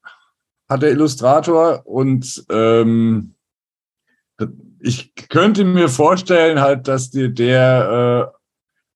hat 0.68 0.82
der 0.82 0.92
Illustrator. 0.92 1.86
Und 1.86 2.46
ähm, 2.50 3.36
ich 4.80 5.14
könnte 5.30 5.64
mir 5.64 5.90
vorstellen, 5.90 6.60
halt, 6.60 6.88
dass 6.88 7.10
dir 7.10 7.30
der 7.30 8.32
äh, 8.32 8.38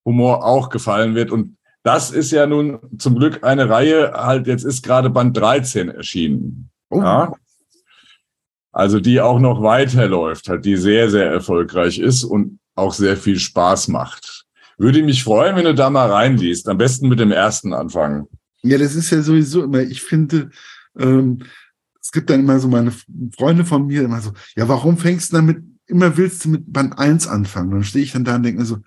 Humor 0.05 0.45
auch 0.45 0.69
gefallen 0.69 1.15
wird. 1.15 1.31
Und 1.31 1.57
das 1.83 2.11
ist 2.11 2.31
ja 2.31 2.45
nun 2.45 2.79
zum 2.97 3.15
Glück 3.15 3.43
eine 3.43 3.69
Reihe, 3.69 4.11
halt, 4.13 4.47
jetzt 4.47 4.63
ist 4.63 4.83
gerade 4.83 5.09
Band 5.09 5.37
13 5.37 5.89
erschienen. 5.89 6.69
Oh, 6.89 7.01
Ja. 7.01 7.33
Also 8.71 8.99
die 8.99 9.19
auch 9.19 9.39
noch 9.39 9.63
weiterläuft, 9.63 10.47
halt, 10.47 10.63
die 10.63 10.77
sehr, 10.77 11.09
sehr 11.09 11.25
erfolgreich 11.25 11.97
ist 11.97 12.23
und 12.23 12.59
auch 12.75 12.93
sehr 12.93 13.17
viel 13.17 13.39
Spaß 13.39 13.87
macht. 13.87 14.38
Würde 14.79 15.03
mich 15.03 15.23
freuen, 15.23 15.57
wenn 15.57 15.65
du 15.65 15.75
da 15.75 15.89
mal 15.89 16.09
reinliest. 16.09 16.67
Am 16.69 16.77
besten 16.77 17.09
mit 17.09 17.19
dem 17.19 17.31
ersten 17.31 17.73
anfangen. 17.73 18.27
Ja, 18.63 18.77
das 18.77 18.95
ist 18.95 19.09
ja 19.11 19.21
sowieso 19.21 19.63
immer, 19.63 19.81
ich 19.81 20.01
finde, 20.01 20.49
ähm, 20.97 21.43
es 22.01 22.11
gibt 22.11 22.29
dann 22.29 22.39
immer 22.39 22.59
so 22.59 22.69
meine 22.69 22.93
Freunde 23.37 23.65
von 23.65 23.87
mir 23.87 24.03
immer 24.03 24.21
so, 24.21 24.31
ja, 24.55 24.67
warum 24.67 24.97
fängst 24.97 25.31
du 25.31 25.37
damit, 25.37 25.63
immer 25.85 26.17
willst 26.17 26.45
du 26.45 26.49
mit 26.49 26.71
Band 26.71 26.97
1 26.97 27.27
anfangen? 27.27 27.71
Dann 27.71 27.83
stehe 27.83 28.03
ich 28.03 28.13
dann 28.13 28.23
da 28.23 28.35
und 28.35 28.43
denke 28.43 28.61
mir 28.61 28.65
so, 28.65 28.77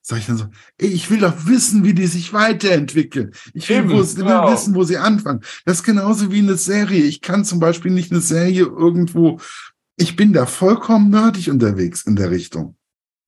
sag 0.00 0.18
ich 0.18 0.26
dann 0.26 0.38
so, 0.38 0.46
ey, 0.78 0.88
ich 0.88 1.10
will 1.10 1.20
doch 1.20 1.46
wissen, 1.46 1.84
wie 1.84 1.94
die 1.94 2.06
sich 2.06 2.32
weiterentwickeln. 2.32 3.32
Ich 3.52 3.68
will, 3.68 3.78
Eben, 3.78 3.90
wo, 3.90 3.98
will 3.98 4.14
genau. 4.14 4.50
wissen, 4.50 4.74
wo 4.74 4.84
sie 4.84 4.96
anfangen. 4.96 5.40
Das 5.66 5.78
ist 5.78 5.84
genauso 5.84 6.32
wie 6.32 6.38
eine 6.38 6.56
Serie. 6.56 7.04
Ich 7.04 7.20
kann 7.20 7.44
zum 7.44 7.60
Beispiel 7.60 7.90
nicht 7.90 8.12
eine 8.12 8.20
Serie 8.20 8.62
irgendwo, 8.62 9.40
ich 9.96 10.16
bin 10.16 10.32
da 10.32 10.46
vollkommen 10.46 11.10
nerdig 11.10 11.50
unterwegs 11.50 12.02
in 12.02 12.16
der 12.16 12.30
Richtung. 12.30 12.76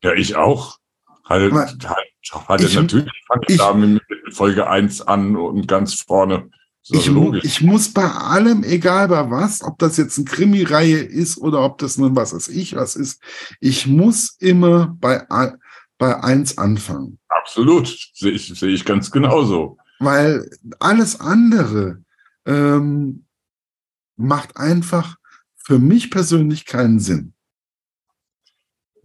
Ja, 0.03 0.15
ich 0.15 0.37
auch. 0.37 0.79
Halt, 1.29 1.53
halt, 1.53 2.49
halt 2.49 2.61
ich- 2.63 2.75
natürlich 2.77 3.11
fange 3.27 3.43
ich 3.49 3.55
ich- 3.55 3.59
da 3.61 3.75
mit 3.75 4.03
Folge 4.33 4.69
1 4.69 5.03
an 5.03 5.37
und 5.37 5.67
ganz 5.69 5.95
vorne. 5.95 6.49
Ist 6.89 6.95
Ich, 7.01 7.11
mu 7.11 7.35
ich 7.35 7.61
muss 7.63 7.93
bei 7.93 8.09
allem, 8.09 8.63
egal 8.63 9.09
bei 9.09 9.29
was, 9.29 9.61
ob 9.63 9.77
das 9.81 9.97
jetzt 9.97 10.19
eine 10.19 10.25
Krimi-Reihe 10.25 10.99
ist 10.99 11.37
oder 11.39 11.63
ob 11.63 11.79
das 11.79 11.99
nun 11.99 12.15
was 12.15 12.33
weiß 12.33 12.47
ich 12.49 12.77
was 12.77 12.95
ist, 12.95 13.21
ich 13.61 13.89
muss 13.89 14.37
immer 14.39 14.95
bei, 15.01 15.27
bei 15.99 16.23
eins 16.23 16.59
anfangen. 16.59 17.19
Absolut. 17.29 17.89
Sehe 18.15 18.31
ich, 18.33 18.47
sehe 18.57 18.71
ich 18.71 18.85
ganz 18.85 19.11
genauso. 19.11 19.79
Weil 19.99 20.49
alles 20.79 21.19
andere 21.21 22.03
ähm, 22.45 23.25
macht 24.17 24.57
einfach 24.57 25.17
für 25.57 25.81
mich 25.81 26.11
persönlich 26.13 26.67
keinen 26.67 27.01
Sinn. 27.01 27.33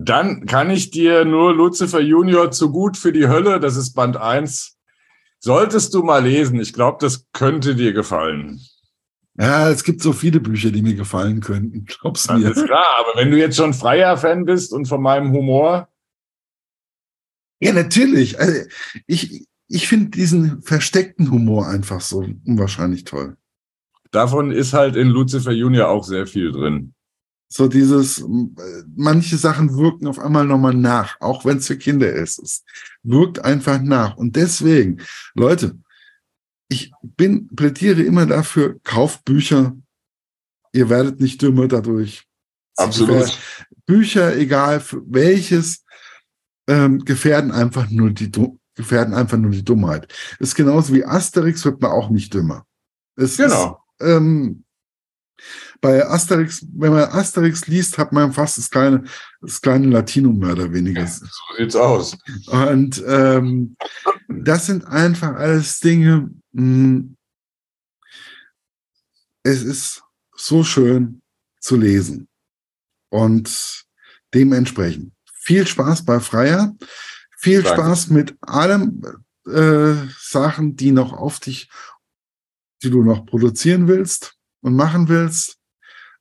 Dann 0.03 0.45
kann 0.45 0.69
ich 0.71 0.89
dir 0.91 1.25
nur 1.25 1.53
Lucifer 1.53 1.99
Junior 1.99 2.51
zu 2.51 2.71
gut 2.71 2.97
für 2.97 3.11
die 3.11 3.27
Hölle, 3.27 3.59
das 3.59 3.75
ist 3.75 3.93
Band 3.93 4.17
1. 4.17 4.77
Solltest 5.39 5.93
du 5.93 6.03
mal 6.03 6.23
lesen. 6.23 6.59
Ich 6.59 6.73
glaube, 6.73 6.97
das 7.01 7.27
könnte 7.33 7.75
dir 7.75 7.93
gefallen. 7.93 8.61
Ja, 9.37 9.69
es 9.69 9.83
gibt 9.83 10.01
so 10.01 10.13
viele 10.13 10.39
Bücher, 10.39 10.71
die 10.71 10.81
mir 10.81 10.93
gefallen 10.95 11.39
könnten. 11.41 11.85
Glaub's 12.01 12.27
Das 12.27 12.39
mir. 12.39 12.51
ist 12.51 12.65
klar, 12.65 12.85
aber 12.99 13.19
wenn 13.19 13.31
du 13.31 13.37
jetzt 13.37 13.55
schon 13.57 13.73
freier 13.73 14.17
Fan 14.17 14.45
bist 14.45 14.71
und 14.73 14.87
von 14.87 15.01
meinem 15.01 15.31
Humor, 15.31 15.87
Ja, 17.59 17.73
natürlich. 17.73 18.39
Also 18.39 18.61
ich, 19.07 19.47
ich 19.67 19.87
finde 19.87 20.09
diesen 20.11 20.61
versteckten 20.63 21.31
Humor 21.31 21.67
einfach 21.67 22.01
so 22.01 22.25
unwahrscheinlich 22.45 23.03
toll. 23.03 23.37
davon 24.11 24.51
ist 24.51 24.73
halt 24.73 24.95
in 24.95 25.07
Lucifer 25.09 25.51
Junior 25.51 25.87
auch 25.89 26.03
sehr 26.03 26.27
viel 26.27 26.51
drin. 26.51 26.93
So 27.53 27.67
dieses, 27.67 28.23
manche 28.95 29.35
Sachen 29.35 29.75
wirken 29.75 30.07
auf 30.07 30.19
einmal 30.19 30.45
nochmal 30.45 30.73
nach, 30.73 31.19
auch 31.19 31.43
wenn 31.43 31.57
es 31.57 31.67
für 31.67 31.77
Kinder 31.77 32.09
ist. 32.09 32.39
Es 32.39 32.63
wirkt 33.03 33.43
einfach 33.43 33.81
nach. 33.81 34.15
Und 34.15 34.37
deswegen, 34.37 35.01
Leute, 35.35 35.77
ich 36.69 36.93
bin, 37.03 37.53
plädiere 37.53 38.03
immer 38.03 38.25
dafür, 38.25 38.79
kauft 38.85 39.25
Bücher. 39.25 39.75
Ihr 40.71 40.89
werdet 40.89 41.19
nicht 41.19 41.41
dümmer 41.41 41.67
dadurch. 41.67 42.25
Absolut. 42.77 43.37
Bücher, 43.85 44.37
egal 44.37 44.79
für 44.79 45.01
welches, 45.07 45.83
ähm, 46.67 46.99
gefährden 46.99 47.51
einfach 47.51 47.89
nur 47.89 48.11
die, 48.11 48.31
gefährden 48.75 49.13
einfach 49.13 49.37
nur 49.37 49.51
die 49.51 49.65
Dummheit. 49.65 50.07
Ist 50.39 50.55
genauso 50.55 50.93
wie 50.93 51.03
Asterix 51.03 51.65
wird 51.65 51.81
man 51.81 51.91
auch 51.91 52.09
nicht 52.09 52.33
dümmer. 52.33 52.65
Es 53.17 53.35
Genau. 53.35 53.83
Ist, 53.99 54.07
ähm, 54.07 54.63
Bei 55.81 56.05
Asterix, 56.05 56.65
wenn 56.73 56.93
man 56.93 57.09
Asterix 57.09 57.67
liest, 57.67 57.97
hat 57.97 58.11
man 58.11 58.31
fast 58.31 58.57
das 58.57 58.69
kleine, 58.69 59.03
das 59.41 59.61
kleine 59.61 59.87
Latinum 59.87 60.37
mehr 60.37 60.53
oder 60.53 60.71
weniger. 60.71 61.07
So 61.07 61.25
sieht's 61.57 61.75
aus. 61.75 62.17
Und 62.47 63.03
ähm, 63.07 63.75
das 64.27 64.67
sind 64.67 64.85
einfach 64.85 65.35
alles 65.35 65.79
Dinge. 65.79 66.29
Mh, 66.51 67.15
es 69.43 69.63
ist 69.63 70.03
so 70.35 70.63
schön 70.63 71.21
zu 71.59 71.77
lesen. 71.77 72.27
Und 73.09 73.85
dementsprechend 74.33 75.13
viel 75.33 75.65
Spaß 75.65 76.05
bei 76.05 76.19
Freier. 76.19 76.75
Viel 77.39 77.63
Danke. 77.63 77.81
Spaß 77.81 78.09
mit 78.09 78.35
allem 78.41 79.01
äh, 79.47 79.95
Sachen, 80.19 80.75
die 80.75 80.91
noch 80.91 81.13
auf 81.13 81.39
dich, 81.39 81.69
die 82.83 82.91
du 82.91 83.03
noch 83.03 83.25
produzieren 83.25 83.87
willst 83.87 84.37
und 84.61 84.75
machen 84.75 85.09
willst. 85.09 85.57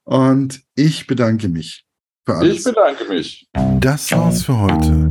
Und 0.05 0.62
ich 0.74 1.07
bedanke 1.07 1.48
mich 1.48 1.85
für 2.26 2.35
alles. 2.35 2.59
Ich 2.59 2.64
bedanke 2.64 3.05
mich. 3.05 3.48
Das 3.81 4.11
war's 4.12 4.44
für 4.44 4.59
heute. 4.59 5.09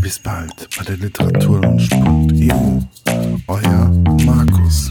Bis 0.00 0.18
bald 0.18 0.68
bei 0.76 0.84
der 0.84 0.96
Literaturlunch.eu. 0.96 2.80
Euer 3.46 3.88
Markus. 4.24 4.90